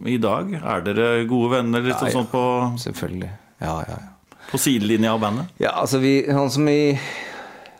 i 0.07 0.15
dag? 0.23 0.53
Er 0.61 0.85
dere 0.85 1.09
gode 1.27 1.57
venner 1.57 1.83
litt 1.83 1.97
Ja, 1.97 2.07
ja. 2.07 2.13
sånn 2.13 2.29
på, 2.31 2.43
Selvfølgelig. 2.85 3.33
Ja, 3.59 3.73
ja, 3.89 3.97
ja. 3.97 4.39
på 4.47 4.61
sidelinja 4.63 5.11
av 5.17 5.19
bandet? 5.25 5.51
Ja, 5.59 5.73
altså 5.81 5.99
vi 5.99 6.21
Sånn 6.23 6.55
som 6.55 6.71
i 6.71 6.79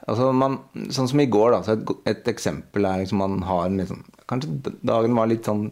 Altså 0.10 0.34
man, 0.36 0.60
sånn 0.92 1.08
som 1.08 1.24
i 1.24 1.30
går, 1.32 1.54
da. 1.56 1.64
Så 1.64 1.78
et, 1.78 1.96
et 2.12 2.28
eksempel 2.34 2.92
er 2.92 3.06
liksom 3.06 3.24
man 3.24 3.40
har 3.48 3.70
en 3.70 3.80
sånn 3.88 4.04
Kanskje 4.30 4.76
dagen 4.86 5.18
var 5.18 5.30
litt 5.32 5.48
sånn 5.50 5.70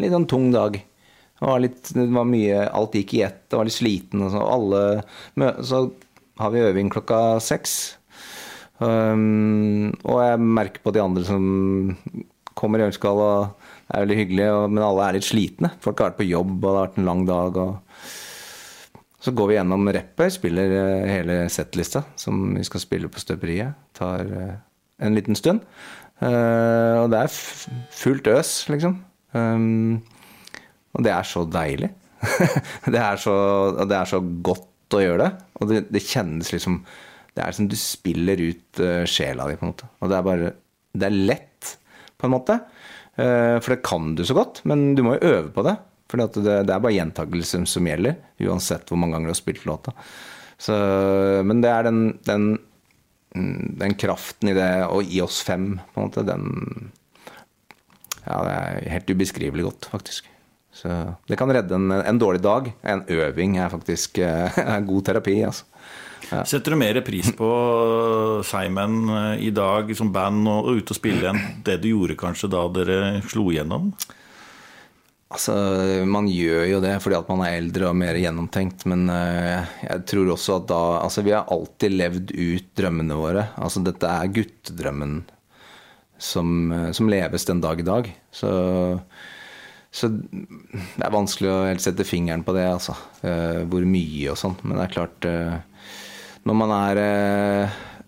Litt 0.00 0.14
sånn 0.14 0.28
tung 0.30 0.46
dag. 0.48 0.78
Det 0.80 1.44
var 1.44 1.60
litt 1.60 1.90
Det 1.92 2.06
var 2.14 2.28
mye 2.28 2.62
Alt 2.66 2.96
gikk 2.96 3.14
i 3.18 3.24
ett. 3.26 3.42
Det 3.50 3.58
var 3.58 3.68
litt 3.68 3.76
sliten 3.76 4.24
og 4.24 4.32
så. 4.32 4.44
Alle 4.44 5.62
Så 5.66 5.82
har 6.40 6.54
vi 6.54 6.64
øving 6.64 6.88
klokka 6.92 7.40
seks. 7.44 7.96
Um, 8.80 9.92
og 10.08 10.22
jeg 10.24 10.40
merker 10.40 10.80
på 10.80 10.94
de 10.96 11.02
andre 11.02 11.24
som 11.28 11.42
kommer 12.56 12.80
i 12.80 12.86
Ørnskall, 12.86 13.20
og 13.20 13.66
det 13.84 13.92
er 13.92 14.06
veldig 14.06 14.16
hyggelig, 14.16 14.46
og, 14.54 14.62
men 14.72 14.86
alle 14.86 15.04
er 15.04 15.18
litt 15.18 15.26
slitne. 15.28 15.70
Folk 15.84 16.00
har 16.00 16.10
vært 16.10 16.20
på 16.22 16.28
jobb, 16.30 16.54
og 16.54 16.64
det 16.64 16.72
har 16.78 16.86
vært 16.86 16.96
en 17.02 17.10
lang 17.10 17.26
dag. 17.28 17.60
og 17.60 18.00
så 19.20 19.34
går 19.36 19.50
vi 19.50 19.56
gjennom 19.58 19.88
rappet, 19.92 20.32
spiller 20.32 20.72
eh, 20.72 21.10
hele 21.12 21.42
settlista 21.52 22.06
som 22.16 22.54
vi 22.56 22.64
skal 22.64 22.80
spille 22.80 23.10
på 23.12 23.20
støperiet. 23.20 23.76
Tar 23.96 24.24
eh, 24.24 24.54
en 25.04 25.16
liten 25.16 25.36
stund. 25.36 25.60
Eh, 26.20 26.96
og 27.00 27.08
det 27.12 27.22
er 27.24 27.36
fullt 28.02 28.30
øs, 28.30 28.54
liksom. 28.72 28.98
Um, 29.32 30.00
og 30.96 31.04
det 31.06 31.12
er 31.14 31.26
så 31.26 31.44
deilig. 31.48 31.90
det, 32.92 33.00
er 33.00 33.20
så, 33.20 33.34
det 33.88 33.96
er 33.96 34.08
så 34.10 34.20
godt 34.20 34.96
å 34.96 35.02
gjøre 35.02 35.22
det. 35.24 35.30
Og 35.60 35.70
det, 35.70 35.84
det 35.94 36.04
kjennes 36.04 36.50
liksom 36.52 36.82
Det 37.36 37.44
er 37.44 37.54
som 37.56 37.68
du 37.70 37.76
spiller 37.78 38.40
ut 38.42 38.82
uh, 38.82 39.04
sjela 39.08 39.46
di, 39.48 39.56
på 39.56 39.66
en 39.66 39.72
måte. 39.72 39.90
Og 40.00 40.10
det 40.10 40.18
er 40.18 40.26
bare 40.26 40.54
Det 40.92 41.08
er 41.08 41.20
lett, 41.30 41.76
på 42.18 42.28
en 42.28 42.34
måte. 42.34 42.58
Uh, 43.16 43.56
for 43.62 43.74
det 43.74 43.84
kan 43.86 44.12
du 44.18 44.26
så 44.26 44.36
godt, 44.36 44.64
men 44.68 44.92
du 44.98 45.04
må 45.06 45.16
jo 45.16 45.30
øve 45.30 45.54
på 45.54 45.64
det. 45.66 45.78
For 46.10 46.20
det, 46.20 46.42
det 46.66 46.74
er 46.74 46.82
bare 46.82 46.96
gjentakelse 46.96 47.62
som 47.70 47.86
gjelder, 47.86 48.18
uansett 48.42 48.88
hvor 48.90 48.98
mange 48.98 49.14
ganger 49.14 49.30
du 49.30 49.34
har 49.36 49.38
spilt 49.38 49.66
låta. 49.68 49.94
Så, 50.60 50.74
men 51.46 51.62
det 51.62 51.70
er 51.72 51.86
den, 51.86 52.00
den, 52.26 52.48
den 53.34 53.94
kraften 53.94 54.50
i 54.50 54.56
det, 54.56 54.70
og 54.90 55.06
i 55.06 55.20
oss 55.22 55.40
fem, 55.46 55.76
på 55.92 56.00
en 56.00 56.10
måte, 56.10 56.26
den 56.26 56.90
Ja, 58.24 58.42
det 58.44 58.52
er 58.52 58.90
helt 58.96 59.10
ubeskrivelig 59.14 59.64
godt, 59.64 59.88
faktisk. 59.92 60.26
Så 60.74 60.92
det 61.26 61.38
kan 61.38 61.50
redde 61.50 61.74
en, 61.74 61.90
en 61.90 62.20
dårlig 62.20 62.42
dag. 62.44 62.68
En 62.86 63.02
øving 63.08 63.56
er 63.58 63.72
faktisk 63.72 64.20
er 64.22 64.80
god 64.90 65.04
terapi, 65.08 65.40
altså. 65.46 65.66
Ja. 66.30 66.44
Setter 66.46 66.74
du 66.74 66.78
mer 66.78 67.00
pris 67.02 67.32
på 67.34 67.48
Simon 68.46 69.08
eh, 69.10 69.46
i 69.48 69.50
dag 69.54 69.88
som 69.98 70.12
band 70.14 70.46
og 70.50 70.68
ute 70.76 70.94
og 70.94 70.98
spille 70.98 71.32
enn 71.32 71.40
det 71.66 71.80
du 71.82 71.88
gjorde 71.90 72.18
kanskje 72.20 72.50
da 72.52 72.60
dere 72.70 72.98
slo 73.26 73.48
igjennom? 73.50 73.88
Altså, 75.30 75.54
Man 76.10 76.26
gjør 76.30 76.64
jo 76.66 76.78
det 76.82 76.96
fordi 77.04 77.18
at 77.20 77.28
man 77.30 77.44
er 77.46 77.58
eldre 77.60 77.90
og 77.90 77.98
mer 77.98 78.18
gjennomtenkt, 78.18 78.82
men 78.90 79.06
uh, 79.12 79.62
jeg 79.86 80.06
tror 80.10 80.32
også 80.34 80.56
at 80.58 80.70
da 80.72 80.80
Altså, 81.04 81.22
vi 81.26 81.34
har 81.36 81.50
alltid 81.54 81.94
levd 81.94 82.32
ut 82.34 82.72
drømmene 82.78 83.18
våre. 83.18 83.50
Altså, 83.62 83.82
dette 83.86 84.10
er 84.10 84.32
guttedrømmen 84.34 85.20
som, 86.18 86.72
uh, 86.74 86.88
som 86.96 87.10
leves 87.12 87.46
den 87.46 87.62
dag 87.62 87.78
i 87.78 87.86
dag. 87.86 88.10
Så, 88.34 88.50
så, 89.94 90.10
det 90.10 91.04
er 91.06 91.14
vanskelig 91.14 91.52
å 91.52 91.60
helt 91.68 91.84
sette 91.84 92.06
fingeren 92.08 92.42
på 92.46 92.56
det, 92.58 92.66
altså. 92.66 92.98
Uh, 93.22 93.62
hvor 93.70 93.86
mye 93.86 94.34
og 94.34 94.40
sånn. 94.40 94.58
Men 94.64 94.80
det 94.80 94.88
er 94.88 94.96
klart 94.98 95.30
Når 96.48 96.56
man 96.56 96.74
er 96.74 96.98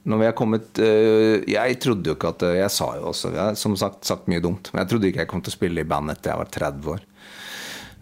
når 0.03 0.19
vi 0.19 0.27
har 0.27 0.35
kommet 0.35 0.79
Jeg 0.83 1.77
trodde 1.79 2.11
jo 2.11 2.17
ikke 2.17 2.33
at 2.33 2.43
Jeg 2.57 2.71
sa 2.75 2.89
jo 2.97 3.05
også 3.13 3.31
Jeg 3.31 3.39
har 3.39 3.59
som 3.61 3.77
sagt 3.79 4.09
sagt 4.09 4.27
mye 4.33 4.43
dumt. 4.43 4.73
Men 4.73 4.83
jeg 4.83 4.91
trodde 4.91 5.11
ikke 5.13 5.23
jeg 5.23 5.31
kom 5.31 5.45
til 5.45 5.53
å 5.53 5.59
spille 5.61 5.85
i 5.85 5.87
band 5.87 6.11
etter 6.11 6.33
jeg 6.33 6.41
var 6.41 6.51
30 6.57 6.91
år. 6.97 7.05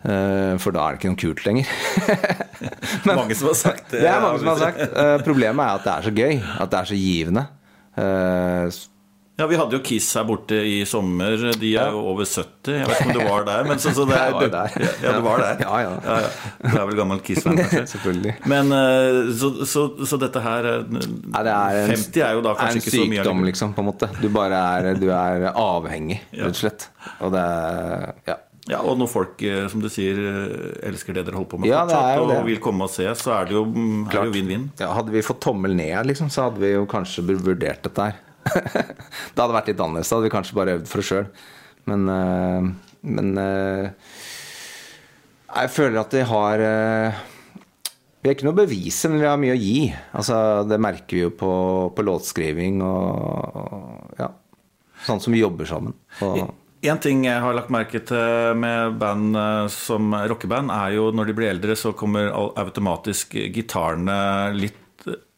Eh, 0.00 0.54
for 0.60 0.72
da 0.72 0.86
er 0.86 0.94
det 0.96 1.00
ikke 1.02 1.10
noe 1.12 1.20
kult 1.20 1.42
lenger. 1.44 1.72
Men, 3.06 3.18
mange 3.18 3.36
som 3.36 3.50
har 3.50 3.58
sagt 3.58 3.90
det. 3.92 4.00
Det 4.04 4.08
er 4.08 4.22
mange 4.24 4.40
som 4.40 4.54
har 4.54 4.62
sagt. 4.62 4.86
Eh, 4.86 5.16
problemet 5.26 5.66
er 5.66 5.80
at 5.80 5.84
det 5.84 5.96
er 5.96 6.06
så 6.08 6.14
gøy. 6.16 6.38
At 6.56 6.72
det 6.72 6.78
er 6.80 6.88
så 6.94 7.00
givende. 7.00 7.44
Eh, 8.00 8.80
ja, 9.40 9.46
Vi 9.48 9.56
hadde 9.56 9.72
jo 9.72 9.80
Kiss 9.84 10.08
her 10.16 10.24
borte 10.28 10.56
i 10.68 10.80
sommer. 10.88 11.46
De 11.60 11.68
er 11.80 11.92
jo 11.92 12.00
over 12.10 12.28
70. 12.28 12.74
Jeg 12.76 12.88
vet 12.88 12.98
ikke 12.98 13.06
om 13.08 13.14
du 13.16 13.22
var 13.24 13.46
der. 13.48 13.68
Men 13.68 13.80
så, 13.80 13.92
så 13.96 14.04
det 14.08 14.18
var 14.36 14.50
der. 14.56 14.74
Ja, 15.04 15.14
du 15.16 15.22
var 15.24 15.44
der. 15.44 15.62
Ja, 15.64 15.78
ja. 15.84 15.94
ja, 16.04 16.18
ja. 16.26 16.50
Du 16.64 16.74
er 16.74 16.90
vel 16.90 16.98
gammel 17.00 17.22
Kiss-venn, 17.24 17.60
kanskje? 17.60 17.86
Selvfølgelig. 17.94 18.34
Men 18.52 18.76
så, 19.36 19.52
så, 19.68 19.86
så, 20.04 20.20
dette 20.20 20.44
her 20.44 20.68
Nei, 20.88 21.44
er 21.44 21.80
en, 21.86 21.94
50 21.96 22.20
er 22.24 22.36
jo 22.36 22.44
da 22.48 22.56
kanskje 22.56 22.84
ikke 22.84 22.96
så 22.96 23.00
mye. 23.00 23.08
Det 23.08 23.16
er 23.16 23.24
en 23.24 23.24
sykdom, 23.24 23.48
liksom, 23.52 23.72
på 23.76 23.84
en 23.84 23.90
måte. 23.92 24.12
Du 24.20 24.28
bare 24.32 24.60
er, 24.76 24.92
du 25.00 25.08
er 25.08 25.50
avhengig, 25.54 26.22
rett 26.36 26.52
og 26.52 26.62
slett. 26.64 26.88
Og 27.20 27.36
det 27.36 27.44
er 27.44 28.14
Ja. 28.28 28.40
Ja, 28.70 28.80
Og 28.86 28.98
når 29.00 29.08
folk 29.10 29.42
eh, 29.46 29.64
som 29.70 29.82
du 29.82 29.88
sier, 29.90 30.18
eh, 30.30 30.88
elsker 30.90 31.16
det 31.16 31.24
dere 31.26 31.38
holder 31.38 31.50
på 31.50 31.60
med 31.60 31.70
ja, 31.70 31.82
fortsatt, 31.82 32.20
og 32.22 32.46
vil 32.46 32.60
komme 32.62 32.86
og 32.86 32.92
se, 32.92 33.06
så 33.18 33.32
er 33.40 33.48
det 33.48 33.56
jo 33.56 33.64
vinn-vinn. 33.66 34.68
Ja, 34.80 34.92
hadde 34.94 35.14
vi 35.14 35.24
fått 35.26 35.42
tommel 35.42 35.74
ned, 35.78 35.98
liksom, 36.10 36.30
så 36.32 36.48
hadde 36.48 36.62
vi 36.62 36.74
jo 36.76 36.84
kanskje 36.90 37.26
vurdert 37.32 37.82
dette 37.86 38.10
her. 38.10 38.20
det 39.34 39.40
hadde 39.40 39.56
vært 39.56 39.72
litt 39.72 39.82
annerledes. 39.82 40.10
Da 40.12 40.18
hadde 40.18 40.28
vi 40.28 40.36
kanskje 40.36 40.58
bare 40.60 40.76
øvd 40.78 40.86
for 40.90 41.02
oss 41.02 41.10
sjøl. 41.10 41.26
Men, 41.90 42.06
uh, 42.12 42.94
men 43.00 43.32
jeg 45.50 45.70
føler 45.72 45.96
at 46.02 46.12
vi 46.14 46.20
har 46.28 46.60
Vi 46.60 48.28
har 48.28 48.34
ikke 48.36 48.46
noe 48.46 48.52
å 48.52 48.60
bevise, 48.60 49.08
men 49.10 49.22
vi 49.22 49.28
har 49.28 49.40
mye 49.40 49.56
å 49.56 49.60
gi. 49.60 49.88
Altså, 50.14 50.36
det 50.68 50.78
merker 50.82 51.16
vi 51.16 51.24
jo 51.24 51.32
på, 51.42 51.52
på 51.96 52.04
låtskriving 52.06 52.82
og, 52.84 53.60
og, 53.64 54.16
ja. 54.20 54.30
Sånn 55.06 55.22
som 55.24 55.32
vi 55.32 55.40
jobber 55.40 55.66
sammen. 55.66 55.96
Og, 56.20 56.42
en 56.82 57.00
ting 57.02 57.24
jeg 57.26 57.40
har 57.44 57.56
lagt 57.56 57.72
merke 57.72 58.00
til 58.08 58.58
med 58.60 58.98
band 59.00 59.36
eh, 59.36 59.66
som 59.74 60.14
rockeband, 60.14 60.72
er 60.72 60.96
jo 60.96 61.10
når 61.14 61.30
de 61.30 61.36
blir 61.36 61.52
eldre, 61.52 61.76
så 61.76 61.92
kommer 61.96 62.30
automatisk 62.32 63.36
gitarene 63.52 64.20
litt 64.56 64.78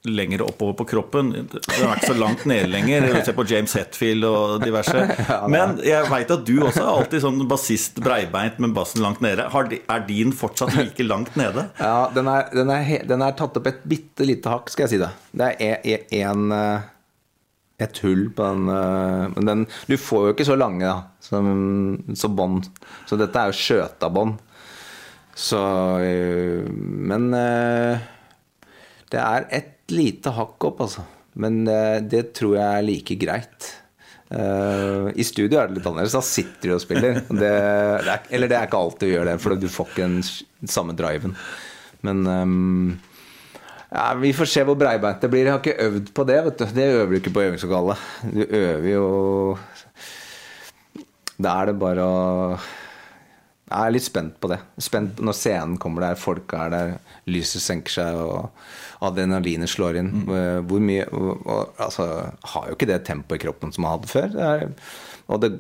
lenger 0.04 0.42
oppover 0.42 0.72
på 0.72 0.84
kroppen. 0.84 1.30
Den 1.32 1.60
er 1.62 1.92
ikke 1.94 2.10
så 2.10 2.16
langt 2.18 2.44
nede 2.50 2.66
lenger. 2.70 3.06
Se 3.22 3.34
på 3.36 3.44
James 3.46 3.74
Hetfield 3.78 4.26
og 4.26 4.64
diverse. 4.64 5.04
Men 5.52 5.76
jeg 5.86 6.08
veit 6.10 6.32
at 6.34 6.46
du 6.46 6.56
også 6.58 6.82
er 6.82 6.90
alltid 6.90 7.22
sånn 7.22 7.44
bassist 7.50 8.00
breibeint 8.02 8.58
med 8.62 8.74
bassen 8.76 9.02
langt 9.04 9.22
nede. 9.22 9.46
Er 9.46 10.06
din 10.08 10.34
fortsatt 10.34 10.74
like 10.78 11.06
langt 11.06 11.36
nede? 11.38 11.68
Ja, 11.78 12.08
den 12.14 12.30
er, 12.30 12.50
den 12.54 12.72
er, 12.74 12.90
den 13.06 13.22
er 13.22 13.36
tatt 13.38 13.58
opp 13.60 13.70
et 13.70 13.84
bitte 13.86 14.26
lite 14.26 14.50
hakk, 14.50 14.72
skal 14.74 14.88
jeg 14.88 14.96
si 14.96 15.02
det. 15.04 15.12
Det 15.38 15.52
er 15.62 16.08
en 16.24 16.50
et 17.82 18.00
hull 18.04 18.28
på 18.34 18.46
den. 18.46 18.70
Eh, 18.72 19.26
men 19.34 19.50
den, 19.50 19.66
du 19.88 19.96
får 20.00 20.28
jo 20.28 20.34
ikke 20.36 20.48
så 20.48 20.56
lange 20.58 20.86
da, 20.86 20.96
som, 21.22 21.50
som 22.18 22.38
bånd. 22.38 22.70
Så 23.08 23.18
dette 23.20 23.38
er 23.38 23.52
jo 23.52 23.58
skjøta 23.58 24.10
bånd. 24.12 24.38
Så 25.38 25.60
eh, 26.04 26.66
Men 27.12 27.30
eh, 27.36 28.08
det 29.12 29.20
er 29.20 29.46
et 29.52 29.92
lite 29.92 30.32
hakk 30.32 30.68
opp, 30.70 30.82
altså. 30.86 31.04
Men 31.42 31.62
det 31.64 32.26
tror 32.36 32.58
jeg 32.58 32.64
er 32.64 32.84
like 32.84 33.14
greit. 33.20 33.66
I 34.32 35.24
studio 35.24 35.58
er 35.60 35.68
det 35.68 35.78
litt 35.78 35.86
annerledes. 35.88 36.14
Da 36.16 36.20
sitter 36.24 36.70
du 36.70 36.74
og 36.76 36.82
spiller. 36.84 37.20
Det, 37.42 37.48
er, 37.48 38.26
eller 38.32 38.48
det 38.48 38.56
er 38.56 38.68
ikke 38.68 38.80
alltid 38.80 39.08
du 39.08 39.12
gjør 39.14 39.28
det, 39.30 39.34
for 39.40 39.56
du 39.60 39.66
får 39.72 39.90
ikke 39.90 40.08
den 40.08 40.72
samme 40.72 40.96
driven. 40.96 41.34
Men 42.04 42.22
um, 42.28 42.92
ja, 43.92 44.14
Vi 44.18 44.32
får 44.32 44.48
se 44.48 44.64
hvor 44.66 44.78
breibeint 44.78 45.20
det 45.20 45.30
blir. 45.32 45.46
Jeg 45.46 45.52
har 45.52 45.62
ikke 45.62 45.88
øvd 45.88 46.12
på 46.16 46.24
det. 46.28 46.38
vet 46.46 46.60
du. 46.60 46.64
Det 46.76 46.86
øver 46.98 47.10
du 47.10 47.18
ikke 47.18 47.34
på 47.34 47.42
øvingslokalet. 47.46 48.06
Du 48.32 48.44
øver 48.44 48.88
jo 48.92 49.08
Da 51.42 51.56
er 51.60 51.66
det 51.66 51.78
bare 51.80 52.04
å 52.06 52.16
Jeg 53.72 53.86
er 53.86 53.92
litt 53.92 54.04
spent 54.04 54.38
på 54.40 54.48
det. 54.52 54.60
Spent 54.80 55.20
når 55.20 55.36
scenen 55.36 55.76
kommer 55.80 56.04
der, 56.04 56.20
folk 56.20 56.52
er 56.52 56.72
der, 56.72 56.94
lyset 57.26 57.62
senker 57.64 57.92
seg 57.94 58.18
og 58.20 58.50
adrenalinet 59.02 59.70
slår 59.70 59.96
inn. 60.00 60.10
Mm. 60.26 60.66
Hvor 60.68 60.82
mye 60.84 61.06
og, 61.08 61.74
Altså, 61.80 62.08
har 62.52 62.68
jo 62.68 62.76
ikke 62.76 62.90
det 62.90 63.04
tempoet 63.08 63.40
i 63.40 63.44
kroppen 63.46 63.72
som 63.72 63.86
man 63.86 63.96
hadde 63.96 64.12
før. 64.12 64.28
Det 64.34 64.48
er, 64.48 64.66
og 65.28 65.40
det, 65.40 65.52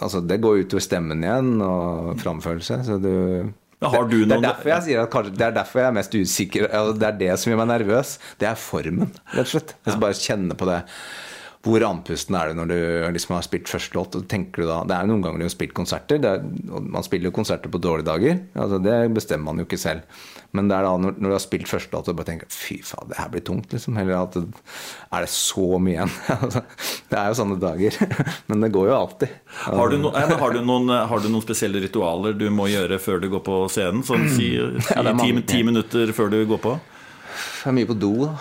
altså, 0.00 0.20
det 0.20 0.40
går 0.42 0.62
utover 0.62 0.84
stemmen 0.84 1.24
igjen 1.26 1.58
og 1.62 2.20
framførelse. 2.22 2.82
Så 2.86 3.00
du 3.02 3.50
har 3.86 4.08
du 4.10 4.16
noen... 4.16 4.28
Det 4.30 4.36
er 4.40 4.44
derfor 4.48 4.72
jeg 4.72 4.86
sier 4.88 5.04
at 5.04 5.12
kanskje, 5.12 5.32
det 5.38 5.46
er 5.46 5.56
derfor 5.60 5.82
jeg 5.82 5.88
er 5.88 5.96
mest 6.00 6.14
usikker. 6.18 6.68
Det 6.98 7.08
er 7.08 7.18
det 7.20 7.32
som 7.38 7.52
gjør 7.52 7.60
meg 7.62 7.70
nervøs. 7.70 8.16
Det 8.40 8.48
er 8.50 8.58
formen, 8.58 9.12
rett 9.34 9.44
og 9.44 9.52
slett. 9.52 9.74
Jeg 9.84 9.94
skal 9.94 10.02
bare 10.02 10.18
kjenne 10.18 10.58
på 10.58 10.68
det. 10.68 10.80
Hvor 11.66 11.82
andpusten 11.82 12.36
er 12.38 12.50
det 12.50 12.56
når 12.58 12.68
du 12.70 12.78
liksom 13.16 13.34
har 13.34 13.42
spilt 13.42 13.70
første 13.70 13.96
låt? 13.96 14.14
tenker 14.30 14.62
du 14.62 14.68
da, 14.68 14.82
Det 14.86 14.94
er 14.94 15.08
noen 15.10 15.24
ganger 15.24 15.42
du 15.42 15.46
har 15.48 15.54
spilt 15.54 15.74
konserter. 15.74 16.22
Er, 16.22 16.44
man 16.78 17.06
spiller 17.06 17.32
jo 17.32 17.34
konserter 17.34 17.72
på 17.72 17.80
dårlige 17.82 18.06
dager. 18.06 18.36
Altså 18.54 18.78
det 18.82 18.98
bestemmer 19.16 19.50
man 19.50 19.62
jo 19.62 19.66
ikke 19.66 19.80
selv. 19.80 20.04
Men 20.56 20.70
det 20.70 20.78
er 20.78 20.86
da 20.86 20.92
når, 20.96 21.16
når 21.18 21.32
du 21.32 21.34
har 21.34 21.42
spilt 21.42 21.68
første 21.68 21.92
låt 21.92 22.08
og 22.08 22.16
bare 22.20 22.30
tenker 22.30 22.48
fy 22.52 22.78
faen, 22.86 23.10
det 23.10 23.18
her 23.18 23.32
blir 23.32 23.42
tungt, 23.44 23.72
liksom. 23.74 23.98
Eller 24.00 24.20
at 24.22 24.38
er 24.38 25.26
det 25.26 25.32
så 25.34 25.66
mye 25.82 25.96
igjen? 25.96 26.14
Altså, 26.38 26.62
det 27.10 27.18
er 27.18 27.26
jo 27.28 27.36
sånne 27.36 27.56
dager. 27.60 27.96
Men 28.48 28.62
det 28.62 28.70
går 28.72 28.88
jo 28.88 28.94
alltid. 28.94 29.34
Har 29.66 29.90
du, 29.90 29.98
no, 30.00 30.12
har, 30.14 30.54
du 30.54 30.62
noen, 30.62 30.92
har 31.10 31.24
du, 31.24 31.26
noen, 31.28 31.44
spesielle 31.44 31.82
ritualer 31.82 32.38
du 32.38 32.46
må 32.54 32.68
gjøre 32.70 33.00
før 33.02 33.20
du 33.20 33.28
går 33.34 33.42
på 33.44 33.58
scenen? 33.72 34.06
Sånn 34.06 34.28
si, 34.32 34.54
si 34.86 34.94
ja, 34.94 35.16
ti, 35.18 35.34
ti 35.50 35.64
minutter 35.66 36.14
før 36.16 36.32
du 36.32 36.38
går 36.48 36.62
på? 36.64 36.76
Jeg 37.38 37.70
er 37.70 37.76
mye 37.76 37.88
på 37.88 37.96
do, 37.98 38.12
da. 38.24 38.34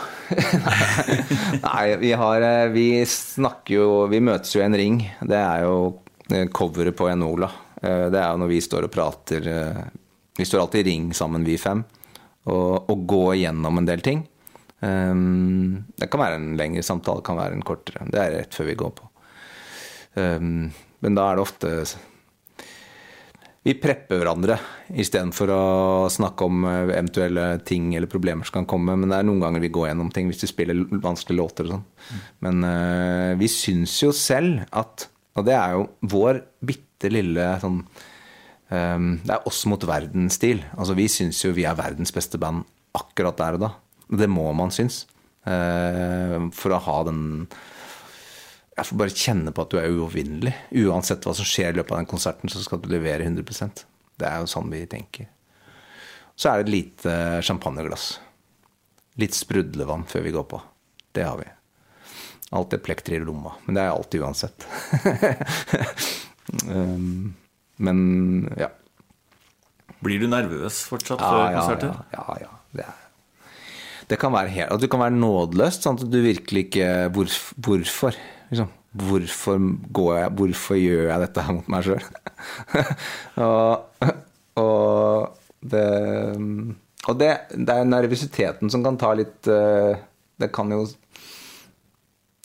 Nei, 1.67 1.85
vi 2.01 2.11
har 2.17 2.43
eh, 2.45 2.69
Vi 2.73 2.87
snakker 3.09 3.75
jo 3.75 3.87
Vi 4.11 4.21
møtes 4.23 4.53
jo 4.55 4.61
i 4.61 4.65
en 4.67 4.77
ring. 4.77 4.99
Det 5.21 5.39
er 5.39 5.65
jo 5.65 5.77
eh, 6.31 6.47
coveret 6.53 6.97
på 6.97 7.09
Enola. 7.11 7.49
Eh, 7.81 8.07
det 8.13 8.21
er 8.21 8.31
jo 8.31 8.41
når 8.43 8.51
vi 8.51 8.63
står 8.63 8.87
og 8.87 8.93
prater 8.93 9.51
Vi 10.37 10.47
står 10.47 10.63
alltid 10.63 10.85
i 10.85 10.89
ring 10.91 11.11
sammen, 11.17 11.45
vi 11.47 11.57
fem, 11.61 11.83
og, 12.49 12.89
og 12.89 13.05
går 13.09 13.37
gjennom 13.43 13.81
en 13.81 13.89
del 13.89 14.03
ting. 14.05 14.25
Um, 14.79 15.85
det 15.97 16.05
kan 16.13 16.21
være 16.21 16.37
en 16.37 16.51
lengre 16.59 16.83
samtale, 16.85 17.23
kan 17.25 17.39
være 17.39 17.57
en 17.57 17.65
kortere. 17.65 18.05
Det 18.13 18.19
er 18.21 18.35
rett 18.35 18.53
før 18.53 18.67
vi 18.69 18.75
går 18.77 18.91
på. 18.99 19.07
Um, 20.17 20.67
men 21.01 21.17
da 21.17 21.25
er 21.31 21.37
det 21.37 21.45
ofte 21.45 21.71
vi 23.67 23.73
prepper 23.75 24.21
hverandre 24.21 24.55
istedenfor 24.95 25.51
å 25.51 25.63
snakke 26.11 26.45
om 26.47 26.63
eh, 26.69 26.93
eventuelle 26.95 27.47
ting 27.67 27.89
eller 27.97 28.07
problemer 28.11 28.47
som 28.47 28.61
kan 28.61 28.69
komme. 28.69 28.95
Men 28.95 29.11
det 29.11 29.19
er 29.19 29.27
noen 29.27 29.43
ganger 29.43 29.63
vi 29.63 29.71
går 29.75 29.89
gjennom 29.89 30.11
ting 30.15 30.29
hvis 30.31 30.45
vi 30.45 30.51
spiller 30.53 30.85
vanskelige 31.03 31.41
låter 31.41 31.67
og 31.67 31.73
sånn. 31.75 31.85
Men 32.45 32.63
uh, 32.63 33.33
vi 33.39 33.49
syns 33.51 33.97
jo 33.99 34.13
selv 34.15 34.63
at 34.71 35.09
Og 35.37 35.45
det 35.45 35.53
er 35.53 35.75
jo 35.75 35.83
vår 36.09 36.39
bitte 36.65 37.11
lille 37.11 37.43
sånn 37.61 37.81
um, 37.83 39.09
Det 39.19 39.35
er 39.35 39.49
oss 39.49 39.59
mot 39.69 39.83
verden-stil. 39.89 40.63
Altså 40.77 40.95
vi 40.97 41.09
syns 41.11 41.43
jo 41.43 41.51
vi 41.57 41.67
er 41.67 41.77
verdens 41.77 42.15
beste 42.15 42.39
band 42.41 42.63
akkurat 42.97 43.37
der 43.37 43.59
og 43.59 43.65
da. 43.67 43.73
Det 44.07 44.29
må 44.31 44.47
man 44.55 44.71
synes. 44.71 45.03
Uh, 45.43 46.47
for 46.55 46.71
å 46.71 46.83
ha 46.87 47.01
den 47.09 47.25
jeg 48.77 48.85
får 48.91 48.99
bare 49.01 49.17
kjenne 49.17 49.51
på 49.55 49.63
at 49.65 49.71
du 49.73 49.79
er 49.81 49.89
uovervinnelig. 49.89 50.53
Uansett 50.85 51.25
hva 51.25 51.33
som 51.33 51.47
skjer 51.47 51.73
i 51.73 51.77
løpet 51.79 51.95
av 51.95 52.01
den 52.03 52.09
konserten, 52.11 52.51
så 52.51 52.61
skal 52.61 52.81
du 52.83 52.91
levere 52.93 53.25
100% 53.25 53.83
Det 54.21 54.27
er 54.29 54.43
jo 54.43 54.49
sånn 54.51 54.69
vi 54.69 54.83
tenker. 54.89 55.31
Så 56.37 56.51
er 56.51 56.59
det 56.61 56.67
et 56.67 56.73
lite 56.75 57.13
champagneglass. 57.47 58.19
Litt 59.17 59.33
sprudlevann 59.33 60.05
før 60.09 60.27
vi 60.27 60.33
går 60.35 60.45
på. 60.51 60.61
Det 61.17 61.25
har 61.25 61.39
vi. 61.41 61.47
Alltid 62.53 62.85
plekter 62.85 63.17
i 63.17 63.23
lomma. 63.25 63.55
Men 63.65 63.79
det 63.79 63.83
er 63.87 63.95
alltid 63.95 64.21
uansett. 64.21 64.67
um, 66.69 67.33
men 67.81 67.99
ja. 68.61 68.69
Blir 70.05 70.21
du 70.21 70.29
nervøs 70.29 70.83
fortsatt 70.85 71.21
Ja, 71.21 71.33
før 71.33 71.43
ja, 71.49 71.57
konserter? 71.57 71.99
ja, 72.13 72.23
ja, 72.29 72.45
ja. 72.45 72.53
Det, 72.77 72.85
er, 72.85 73.03
det 74.13 74.21
kan 74.21 74.37
være 74.37 74.53
helt, 74.53 74.71
at 74.77 74.85
du 74.85 74.87
kan 74.91 75.01
være 75.01 75.17
nådeløst, 75.17 75.81
sånn 75.87 75.97
at 75.97 76.05
du 76.13 76.19
virkelig 76.21 76.67
ikke 76.69 76.89
hvor, 77.15 77.33
Hvorfor? 77.65 78.17
Liksom, 78.47 78.69
hvorfor 78.97 79.57
jeg 79.59 80.35
Hvorfor 80.39 80.79
gjør 80.79 81.09
jeg 81.11 81.23
dette 81.25 81.43
her 81.43 81.57
mot 81.57 81.71
meg 81.71 81.87
sjøl? 81.87 82.05
og, 83.47 84.05
og 84.61 85.65
det 85.67 85.87
Og 87.07 87.19
det, 87.19 87.31
det 87.51 87.73
er 87.75 87.89
nervøsiteten 87.89 88.71
som 88.71 88.85
kan 88.85 88.99
ta 88.99 89.11
litt 89.17 89.49
eh, 89.51 89.97
Det 90.39 90.51
kan 90.55 90.71
jo 90.71 90.85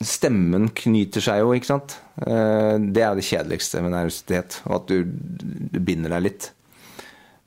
Stemmen 0.03 0.67
knyter 0.75 1.23
seg 1.23 1.45
jo, 1.45 1.53
ikke 1.55 1.69
sant. 1.69 1.93
Eh, 2.27 2.75
Det 2.91 3.05
er 3.07 3.15
det 3.15 3.23
kjedeligste 3.23 3.85
med 3.85 3.93
nervøsitet, 3.95 4.57
og 4.67 4.81
at 4.81 4.89
du, 4.91 5.05
du 5.07 5.79
binder 5.79 6.11
deg 6.17 6.25
litt. 6.25 6.49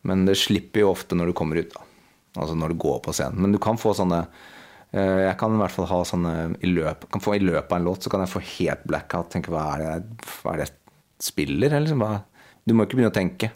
Men 0.08 0.24
det 0.24 0.38
slipper 0.39 0.86
jo 0.86 0.94
ofte 0.94 1.18
når 1.20 1.34
du 1.34 1.36
kommer 1.36 1.60
ut, 1.60 1.74
da. 1.74 1.84
Altså 2.39 2.56
når 2.56 2.72
du 2.72 2.78
går 2.80 3.02
på 3.04 3.12
scenen. 3.18 3.41
Men 3.44 3.52
du 3.52 3.60
kan 3.60 3.76
få 3.82 3.91
sånne 3.98 4.22
Jeg 4.96 5.36
kan 5.42 5.52
i 5.52 5.60
hvert 5.60 5.74
fall 5.76 5.90
ha 5.90 5.98
sånne 6.08 6.34
i 6.64 6.70
løp, 6.72 7.10
kan 7.12 7.24
få 7.24 7.36
I 7.36 7.44
løpet 7.44 7.68
av 7.68 7.82
en 7.82 7.88
låt 7.90 8.06
så 8.06 8.12
kan 8.14 8.24
jeg 8.24 8.32
få 8.32 8.42
helt 8.56 8.86
blackout. 8.88 9.28
Tenke 9.34 9.52
hva 9.52 9.66
er 9.74 9.84
det 9.84 10.30
hva 10.40 10.54
er 10.54 10.62
det 10.62 10.68
jeg 10.70 10.76
spiller? 11.32 11.74
Eller 11.74 11.90
liksom? 11.90 12.06
Du 12.66 12.74
må 12.74 12.86
ikke 12.86 13.00
begynne 13.00 13.12
å 13.12 13.16
tenke. 13.16 13.52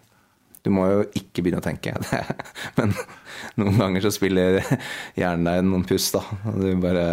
Du 0.65 0.71
må 0.75 0.87
jo 0.89 1.03
ikke 1.15 1.43
begynne 1.43 1.61
å 1.61 1.65
tenke. 1.65 1.95
Men 2.77 2.91
noen 3.59 3.79
ganger 3.79 4.03
så 4.03 4.11
spiller 4.13 4.59
hjernen 5.17 5.47
deg 5.47 5.63
noen 5.67 5.85
puss, 5.87 6.11
da. 6.15 6.25
Du 6.51 6.73
bare 6.83 7.05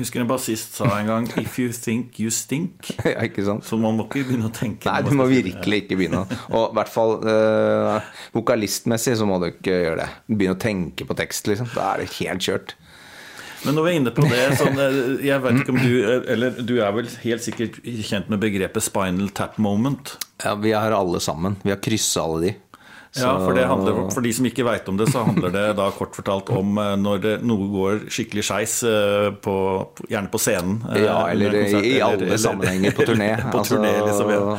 Husker 0.00 0.22
en 0.22 0.28
bassist 0.30 0.78
sa 0.78 0.86
en 0.96 1.08
gang 1.10 1.26
'If 1.36 1.58
you 1.60 1.72
think 1.76 2.18
you 2.22 2.30
stink'. 2.32 2.88
Ja, 3.04 3.20
ikke 3.26 3.44
sant? 3.44 3.66
Så 3.68 3.76
man 3.76 3.98
må 3.98 4.06
ikke 4.06 4.24
begynne 4.30 4.48
å 4.48 4.54
tenke. 4.54 4.88
Nei, 4.88 5.02
du 5.04 5.12
må 5.18 5.26
virkelig 5.28 5.82
ikke 5.84 5.98
begynne. 6.00 6.22
Og 6.48 6.70
i 6.70 6.78
hvert 6.78 6.92
fall 6.92 7.18
eh, 7.28 8.12
vokalistmessig 8.32 9.18
så 9.20 9.28
må 9.28 9.36
du 9.42 9.50
ikke 9.50 9.74
gjøre 9.74 9.98
det. 10.00 10.08
Begynne 10.30 10.56
å 10.56 10.62
tenke 10.62 11.04
på 11.04 11.16
tekst, 11.18 11.50
liksom. 11.50 11.68
Da 11.74 11.92
er 11.92 12.04
det 12.04 12.14
helt 12.16 12.46
kjørt. 12.46 12.74
Men 13.64 13.74
når 13.76 13.84
vi 13.84 13.90
er 13.92 13.98
inne 14.00 14.12
på 14.16 14.24
det 14.30 14.44
sånn, 14.56 14.78
eh, 14.80 15.26
Jeg 15.26 15.42
vet 15.44 15.58
ikke 15.60 15.74
om 15.74 15.80
du 15.82 15.92
Eller 16.32 16.50
du 16.64 16.74
er 16.80 16.92
vel 16.96 17.08
helt 17.26 17.44
sikkert 17.44 17.80
kjent 17.84 18.30
med 18.32 18.40
begrepet 18.40 18.82
'spinal 18.82 19.28
tap 19.36 19.56
moment'. 19.60 20.16
Ja, 20.44 20.54
vi 20.56 20.72
har 20.72 20.92
alle 20.96 21.20
sammen. 21.20 21.56
Vi 21.62 21.70
har 21.70 21.76
kryssa 21.78 22.22
alle 22.24 22.40
de. 22.46 22.54
Ja, 23.18 23.32
for, 23.42 23.52
det 23.58 23.64
handler, 23.66 24.04
for 24.14 24.22
de 24.22 24.30
som 24.32 24.46
ikke 24.46 24.62
veit 24.64 24.86
om 24.88 24.96
det, 24.96 25.08
så 25.10 25.24
handler 25.26 25.50
det 25.50 25.64
da 25.76 25.88
kort 25.90 26.14
fortalt 26.14 26.48
om 26.54 26.78
eh, 26.78 26.92
når 26.96 27.20
det, 27.24 27.32
noe 27.42 27.66
går 27.72 28.04
skikkelig 28.06 28.44
skeis, 28.46 28.76
eh, 28.86 29.32
gjerne 30.06 30.30
på 30.30 30.38
scenen. 30.38 30.76
eh, 30.94 31.02
Ja, 31.08 31.26
eller 31.26 31.56
i 31.58 32.00
alle 32.00 32.14
eller- 32.22 32.38
sammenhenger 32.38 32.94
på 32.94 33.02
turné. 33.08 33.32
på 33.52 33.58
Altså, 33.58 33.76
turné, 33.76 33.90
liksom, 34.06 34.30
ja. 34.30 34.58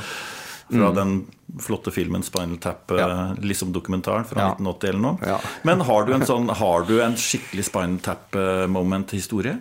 Fra 0.71 0.89
mm. 0.91 0.95
den 0.95 1.13
flotte 1.59 1.91
filmen 1.91 2.23
'Spinal 2.23 2.57
Tap', 2.63 2.91
Ja. 2.95 3.09
eh, 3.09 3.33
liksom 3.43 3.73
dokumentaren 3.75 4.25
fra 4.25 4.39
Ja. 4.41 4.51
1980 4.55 4.89
eller 4.89 5.03
noe. 5.03 5.17
Ja. 5.27 5.39
Men 5.67 5.81
har 5.81 6.05
du 6.05 6.13
en 6.13 6.25
sånn, 6.25 6.49
har 6.49 6.85
du 6.87 7.01
en 7.01 7.17
skikkelig 7.19 7.65
Spinal 7.67 7.99
Tap-moment-historie? 7.99 9.59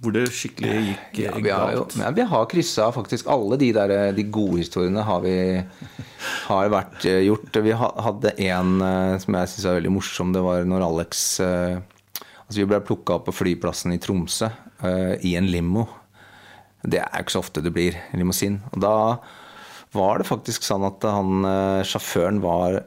Hvor 0.00 0.14
det 0.16 0.30
skikkelig 0.32 0.74
gikk 0.86 1.18
eh, 1.18 1.24
Ja, 1.26 1.32
vi 1.36 1.50
har, 1.52 1.72
jo, 1.74 1.82
galt? 1.84 1.96
ja, 2.00 2.10
vi 2.16 2.24
har 2.24 2.46
kryssa 2.48 2.86
faktisk 2.92 3.26
alle 3.28 3.58
de 3.60 3.72
der 3.76 4.12
De 4.16 4.22
gode 4.32 4.62
historiene 4.62 5.02
har 5.04 5.20
vi 5.20 5.34
har 6.48 6.70
vært 6.72 7.04
eh, 7.04 7.26
gjort. 7.26 7.52
Vi 7.52 7.72
hadde 7.76 8.32
en 8.48 8.80
eh, 8.80 9.18
som 9.20 9.34
jeg 9.36 9.48
syns 9.52 9.66
er 9.66 9.76
veldig 9.80 9.92
morsom. 9.92 10.32
Det 10.32 10.42
var 10.44 10.64
når 10.64 10.86
Alex 10.86 11.40
eh, 11.44 11.80
Altså 12.48 12.62
Vi 12.64 12.66
ble 12.66 12.80
plukka 12.82 13.14
opp 13.14 13.28
på 13.28 13.36
flyplassen 13.44 13.92
i 13.94 13.98
Tromsø 14.02 14.48
eh, 14.82 15.12
i 15.22 15.36
en 15.36 15.46
limo. 15.46 15.84
Det 16.82 16.98
er 16.98 17.12
jo 17.12 17.26
ikke 17.26 17.36
så 17.36 17.42
ofte 17.44 17.62
det 17.62 17.70
blir 17.76 17.94
limousin. 18.16 18.56
Og 18.72 18.80
da 18.80 18.94
var 19.92 20.20
det 20.20 20.28
faktisk 20.28 20.64
sånn 20.66 20.86
at 20.86 21.04
han 21.06 21.46
eh, 21.46 21.82
sjåføren 21.86 22.40
var 22.44 22.82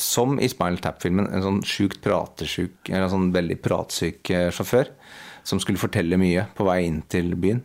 som 0.00 0.38
i 0.40 0.48
Spinal 0.50 0.80
Tap-filmen, 0.82 1.28
en 1.28 1.44
sånn 1.44 1.60
sjukt 1.66 2.00
pratesjuk, 2.04 2.88
eller 2.88 3.06
en 3.06 3.14
sånn 3.14 3.32
veldig 3.34 3.58
pratsyk 3.62 4.30
eh, 4.34 4.48
sjåfør 4.54 4.90
som 5.46 5.60
skulle 5.62 5.80
fortelle 5.80 6.18
mye 6.20 6.46
på 6.56 6.66
vei 6.68 6.82
inn 6.86 7.00
til 7.10 7.32
byen. 7.40 7.62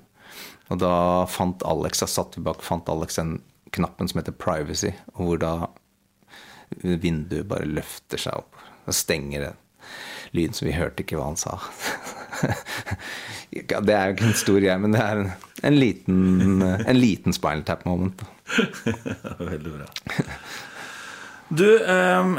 Og 0.73 0.79
da 0.81 1.25
fant 1.29 1.61
Alex, 1.67 2.01
da 2.01 2.09
satt 2.09 2.37
vi 2.37 2.45
bak, 2.45 2.63
fant 2.65 2.89
Alex 2.89 3.19
den 3.19 3.37
knappen 3.75 4.07
som 4.09 4.21
heter 4.21 4.33
'privacy', 4.33 4.95
hvor 5.13 5.37
da 5.41 5.67
vinduet 6.81 7.47
bare 7.47 7.67
løfter 7.69 8.21
seg 8.21 8.41
opp 8.41 8.63
og 8.85 8.93
stenger 8.93 9.43
den 9.43 9.61
lyden, 10.35 10.53
så 10.53 10.65
vi 10.65 10.75
hørte 10.75 11.03
ikke 11.03 11.17
hva 11.19 11.29
han 11.29 11.39
sa. 11.39 11.59
Det 13.55 13.93
er 13.93 14.09
jo 14.09 14.15
ikke 14.15 14.25
en 14.27 14.33
stor 14.35 14.57
greie, 14.59 14.75
men 14.81 14.91
det 14.91 14.99
er 14.99 15.19
en, 15.21 15.29
en 15.63 15.75
liten, 15.79 16.17
en 16.65 16.97
liten 16.97 17.35
spinal 17.35 17.61
tap 17.63 17.85
moment. 17.87 18.25
Veldig 19.51 19.71
bra. 19.73 19.87
Du, 21.55 21.65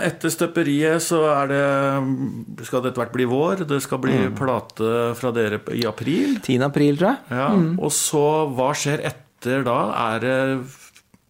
etter 0.02 0.32
støperiet 0.34 1.02
så 1.04 1.20
er 1.30 1.50
det 1.52 2.64
Skal 2.66 2.82
det 2.82 2.90
etter 2.90 3.02
hvert 3.04 3.12
bli 3.14 3.26
vår. 3.30 3.62
Det 3.70 3.78
skal 3.84 4.00
bli 4.02 4.16
Mm. 4.26 4.34
plate 4.38 4.88
fra 5.18 5.30
dere 5.34 5.60
i 5.76 5.84
april. 5.86 6.38
10. 6.42 6.58
april, 6.66 6.96
tror 6.98 7.12
jeg. 7.14 7.18
Ja, 7.30 7.48
Og 7.78 7.92
så, 7.94 8.24
hva 8.56 8.72
skjer 8.74 9.04
etter 9.06 9.62
da? 9.66 9.78
Er 10.14 10.24
det 10.24 10.40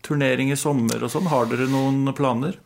turnering 0.07 0.53
i 0.55 0.57
sommer 0.57 1.03
og 1.05 1.11
sånn? 1.13 1.29
Har 1.29 1.47
dere 1.51 1.69
noen 1.69 2.07
planer? 2.17 2.57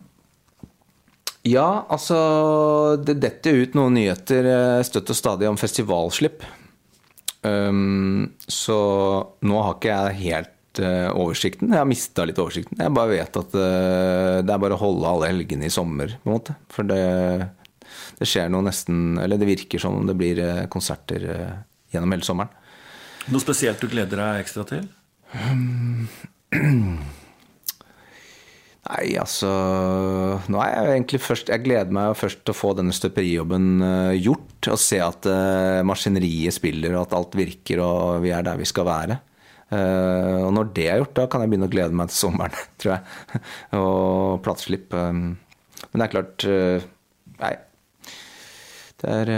Ja, 1.49 1.87
altså 1.89 3.03
Det 3.03 3.19
detter 3.23 3.63
ut 3.65 3.75
noen 3.75 3.95
nyheter 3.97 4.45
eh, 4.45 4.83
støtt 4.85 5.11
og 5.11 5.17
stadig 5.17 5.49
om 5.49 5.57
festivalslipp. 5.57 6.43
Um, 7.43 8.27
så 8.47 8.77
nå 9.49 9.63
har 9.65 9.79
ikke 9.79 9.95
jeg 9.97 10.19
helt 10.27 10.51
oversikten. 10.79 11.73
Jeg 11.73 11.81
har 11.81 11.89
mista 11.89 12.25
litt 12.29 12.39
oversikten. 12.39 12.79
Jeg 12.79 12.95
bare 12.95 13.11
vet 13.11 13.39
at 13.41 13.57
eh, 13.59 14.37
det 14.45 14.55
er 14.55 14.63
bare 14.63 14.77
å 14.77 14.83
holde 14.83 15.09
alle 15.09 15.31
helgene 15.33 15.67
i 15.67 15.73
sommer, 15.73 16.15
på 16.23 16.31
en 16.31 16.37
måte. 16.37 16.55
For 16.71 16.87
det, 16.87 17.01
det 18.21 18.29
skjer 18.29 18.51
noe 18.53 18.67
nesten 18.69 19.19
Eller 19.19 19.41
det 19.41 19.49
virker 19.49 19.83
som 19.83 19.99
om 19.99 20.07
det 20.07 20.17
blir 20.19 20.41
eh, 20.45 20.67
konserter 20.71 21.27
eh, 21.35 21.55
gjennom 21.95 22.15
hele 22.15 22.27
sommeren. 22.27 22.53
Noe 23.31 23.43
spesielt 23.43 23.83
du 23.83 23.91
gleder 23.91 24.23
deg 24.23 24.45
ekstra 24.45 24.65
til? 24.69 24.87
Nei, 28.91 29.13
altså 29.21 29.51
Nå 30.51 30.61
er 30.65 30.71
jeg 30.73 30.95
egentlig 30.97 31.21
først 31.23 31.53
Jeg 31.53 31.63
gleder 31.63 31.95
meg 31.95 32.17
først 32.19 32.41
til 32.43 32.55
å 32.55 32.59
få 32.59 32.73
denne 32.79 32.95
støperijobben 32.97 33.67
eh, 33.87 34.15
gjort. 34.25 34.71
Og 34.73 34.81
se 34.81 35.01
at 35.05 35.29
eh, 35.31 35.81
maskineriet 35.87 36.57
spiller, 36.57 36.97
og 36.97 37.07
at 37.07 37.19
alt 37.19 37.37
virker, 37.39 37.83
og 37.85 38.25
vi 38.25 38.33
er 38.35 38.47
der 38.47 38.59
vi 38.61 38.69
skal 38.69 38.89
være. 38.89 39.21
Eh, 39.71 40.37
og 40.43 40.51
når 40.57 40.71
det 40.75 40.87
er 40.91 41.01
gjort, 41.01 41.15
da 41.15 41.27
kan 41.31 41.45
jeg 41.45 41.53
begynne 41.53 41.69
å 41.71 41.73
glede 41.73 41.97
meg 41.97 42.11
til 42.11 42.19
sommeren, 42.25 42.63
tror 42.83 42.97
jeg. 42.97 43.43
og 43.79 44.41
plateslipp. 44.45 44.95
eh. 44.99 45.13
men 45.15 45.95
det 45.95 46.07
er 46.07 46.15
klart 46.15 46.47
eh, 46.51 46.89
Nei. 47.41 47.55
Det, 49.01 49.09
er, 49.09 49.31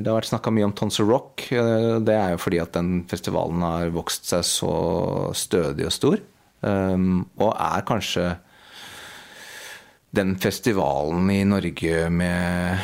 det 0.00 0.08
har 0.08 0.16
vært 0.16 0.30
snakka 0.30 0.48
mye 0.54 0.64
om 0.64 0.72
Tons 0.72 0.96
of 1.02 1.10
Rock. 1.10 1.42
Det 1.52 2.14
er 2.16 2.30
jo 2.32 2.38
fordi 2.40 2.56
at 2.62 2.72
den 2.72 3.02
festivalen 3.10 3.60
har 3.66 3.90
vokst 3.92 4.30
seg 4.30 4.46
så 4.48 4.70
stødig 5.36 5.90
og 5.90 5.92
stor. 5.92 6.22
Og 6.64 7.50
er 7.52 7.84
kanskje 7.84 8.24
den 10.16 10.32
festivalen 10.40 11.28
i 11.36 11.42
Norge 11.44 12.08
med 12.16 12.80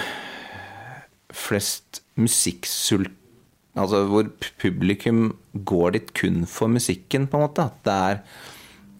flest 1.32 2.02
musikksult... 2.20 3.17
Altså 3.78 4.02
hvor 4.10 4.26
publikum 4.60 5.28
går 5.68 5.94
dit 5.94 6.08
kun 6.18 6.42
for 6.50 6.70
musikken, 6.72 7.28
på 7.30 7.38
en 7.38 7.44
måte. 7.46 7.68
Er, 7.86 8.22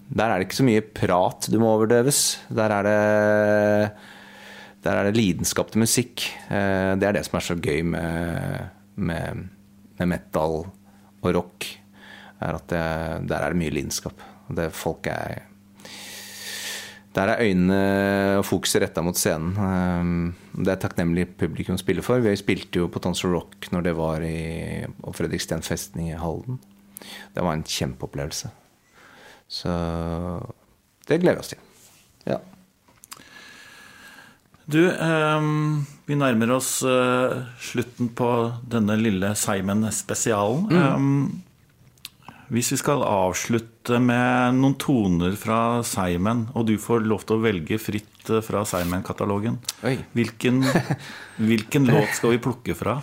der 0.08 0.24
er 0.30 0.38
det 0.38 0.46
ikke 0.48 0.60
så 0.60 0.66
mye 0.68 0.84
prat 0.94 1.48
du 1.50 1.58
må 1.60 1.72
overdøves. 1.74 2.22
Der 2.54 2.74
er 2.78 2.86
det 2.86 2.98
der 4.84 4.94
er 4.94 5.08
det 5.08 5.18
lidenskap 5.18 5.72
til 5.72 5.82
musikk. 5.82 6.22
Eh, 6.48 6.94
Det 6.96 7.08
er 7.08 7.12
det 7.16 7.24
som 7.26 7.36
er 7.36 7.44
så 7.44 7.56
gøy 7.58 7.82
med, 7.82 8.68
med, 8.96 9.48
med 9.98 10.06
metal 10.06 10.62
og 11.22 11.34
rock. 11.34 11.66
Er 12.40 12.54
at 12.54 12.68
det, 12.70 13.28
der 13.28 13.42
er 13.42 13.50
det 13.52 13.58
mye 13.58 13.74
lidenskap. 13.74 14.22
Det 14.54 14.70
folk 14.72 15.06
er 15.10 15.42
Der 17.18 17.32
er 17.32 17.42
øynene 17.42 17.78
og 18.38 18.44
fokuset 18.46 18.84
retta 18.84 19.02
mot 19.02 19.18
scenen. 19.18 19.56
Eh, 19.58 20.62
Det 20.62 20.72
er 20.72 20.82
takknemlig 20.82 21.26
publikum 21.38 21.78
spiller 21.78 22.02
for. 22.06 22.22
Vi 22.22 22.36
spilte 22.38 22.78
jo 22.78 22.88
på 22.90 23.02
Tons 23.02 23.24
Rock 23.26 23.70
når 23.74 23.82
det 23.88 23.96
var 23.98 24.22
i 24.22 24.86
på 25.02 25.14
Fredriksten 25.14 25.62
festning 25.66 26.12
i 26.12 26.18
Halden. 26.18 26.60
Det 27.34 27.42
var 27.42 27.54
en 27.54 27.66
kjempeopplevelse. 27.66 28.50
Så 29.48 29.72
det 31.08 31.20
gleder 31.22 31.38
vi 31.38 31.44
oss 31.44 31.52
til. 31.54 31.58
Ja. 32.28 32.38
Du, 34.68 34.82
ehm, 34.92 35.86
vi 36.06 36.18
nærmer 36.20 36.50
oss 36.58 36.82
eh, 36.84 37.38
slutten 37.70 38.10
på 38.12 38.28
denne 38.68 38.98
lille 39.00 39.30
Simon-spesialen. 39.34 40.66
Ehm, 40.76 41.42
hvis 42.48 42.70
vi 42.72 42.78
skal 42.80 43.02
avslutte 43.04 43.98
med 44.00 44.56
noen 44.56 44.76
toner 44.80 45.34
fra 45.36 45.82
Simon, 45.84 46.46
og 46.56 46.66
du 46.70 46.76
får 46.80 47.04
lov 47.04 47.26
til 47.28 47.36
å 47.38 47.42
velge 47.44 47.78
fritt 47.82 48.30
eh, 48.32 48.40
fra 48.44 48.62
Simon-katalogen, 48.68 49.58
hvilken, 50.16 50.62
hvilken 51.50 51.88
låt 51.90 52.14
skal 52.16 52.34
vi 52.36 52.40
plukke 52.48 52.76
fra? 52.78 52.98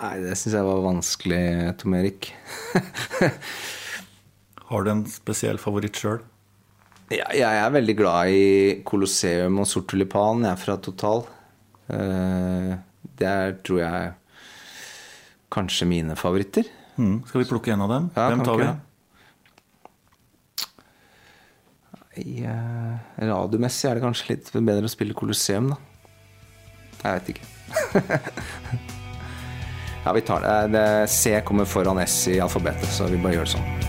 Nei, 0.00 0.14
det 0.24 0.34
syns 0.40 0.56
jeg 0.56 0.64
var 0.66 0.82
vanskelig, 0.86 1.42
Tom 1.82 1.94
Erik. 1.98 2.30
Har 4.70 4.84
du 4.86 4.90
en 4.92 5.04
spesiell 5.10 5.58
favoritt 5.60 5.98
sjøl? 5.98 6.20
Ja, 7.10 7.26
jeg 7.34 7.42
er 7.58 7.72
veldig 7.74 7.96
glad 7.98 8.30
i 8.30 8.44
Colosseum 8.86 9.58
og 9.60 9.66
Sort 9.66 9.88
tulipan. 9.90 10.44
Jeg 10.46 10.54
er 10.54 10.60
fra 10.62 10.76
Total. 10.82 11.24
Eh, 11.90 12.74
Det 13.20 13.26
er, 13.28 13.56
tror 13.66 13.80
jeg, 13.82 14.12
kanskje 15.52 15.88
mine 15.90 16.14
favoritter. 16.16 16.64
Mm. 17.00 17.20
Skal 17.26 17.40
vi 17.40 17.48
plukke 17.48 17.72
en 17.72 17.84
av 17.86 17.92
dem? 17.94 18.08
Ja, 18.14 18.28
Hvem 18.28 18.42
tar 18.44 18.60
vi? 18.60 18.68
Eh, 22.20 22.96
Radiomessig 23.24 23.88
er 23.88 23.96
det 23.96 24.04
kanskje 24.04 24.34
litt 24.34 24.50
bedre 24.52 24.88
å 24.88 24.92
spille 24.92 25.16
Colosseum, 25.16 25.70
da. 25.72 25.78
Jeg 27.00 27.16
vet 27.16 27.30
ikke. 27.32 27.46
ja, 30.04 30.12
vi 30.12 30.24
tar 30.28 30.44
det. 30.44 30.56
det. 30.74 30.86
C 31.08 31.38
kommer 31.46 31.64
foran 31.70 32.02
S 32.04 32.18
i 32.28 32.36
alfabetet, 32.44 32.90
så 32.92 33.08
vi 33.08 33.22
bare 33.22 33.38
gjør 33.38 33.48
det 33.48 33.54
sånn. 33.54 33.79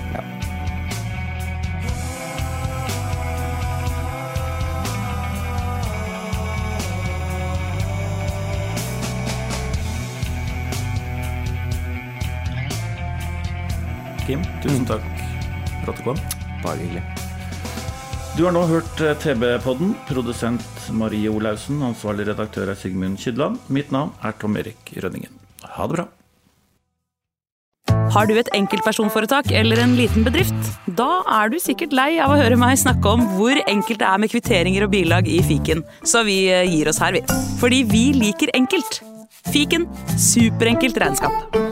Kim, 14.32 14.44
tusen 14.64 14.86
takk 14.88 15.04
for 15.82 15.92
at 15.92 15.98
du 16.00 16.06
kom. 16.06 16.20
Bare 16.64 16.80
hyggelig. 16.80 17.02
Du 18.38 18.46
har 18.46 18.54
nå 18.56 18.62
hørt 18.70 19.02
eh, 19.04 19.18
TB-podden. 19.20 19.92
Produsent 20.08 20.86
Marie 20.96 21.28
Olaussen. 21.28 21.82
Ansvarlig 21.84 22.30
redaktør 22.30 22.72
er 22.72 22.80
Sigmund 22.80 23.20
Kydland. 23.20 23.60
Mitt 23.68 23.92
navn 23.92 24.14
er 24.24 24.38
Tom 24.40 24.56
Erik 24.62 24.94
Rønningen. 25.04 25.34
Ha 25.76 25.88
det 25.90 25.98
bra. 25.98 26.06
Har 28.12 28.28
du 28.28 28.38
et 28.40 28.52
enkeltpersonforetak 28.56 29.52
eller 29.56 29.82
en 29.84 29.98
liten 30.00 30.24
bedrift? 30.24 30.72
Da 30.88 31.10
er 31.42 31.52
du 31.52 31.58
sikkert 31.60 31.96
lei 31.96 32.14
av 32.24 32.32
å 32.32 32.40
høre 32.40 32.60
meg 32.60 32.80
snakke 32.80 33.12
om 33.12 33.26
hvor 33.36 33.60
enkelt 33.66 34.00
det 34.00 34.08
er 34.08 34.22
med 34.24 34.32
kvitteringer 34.32 34.88
og 34.88 34.94
bilag 34.96 35.28
i 35.28 35.42
fiken, 35.48 35.84
så 36.08 36.24
vi 36.28 36.46
eh, 36.52 36.64
gir 36.72 36.92
oss 36.92 37.04
her, 37.04 37.20
vi. 37.20 37.24
Fordi 37.60 37.84
vi 37.92 38.06
liker 38.16 38.56
enkelt. 38.56 39.02
Fiken 39.52 39.90
superenkelt 40.16 41.04
regnskap. 41.04 41.71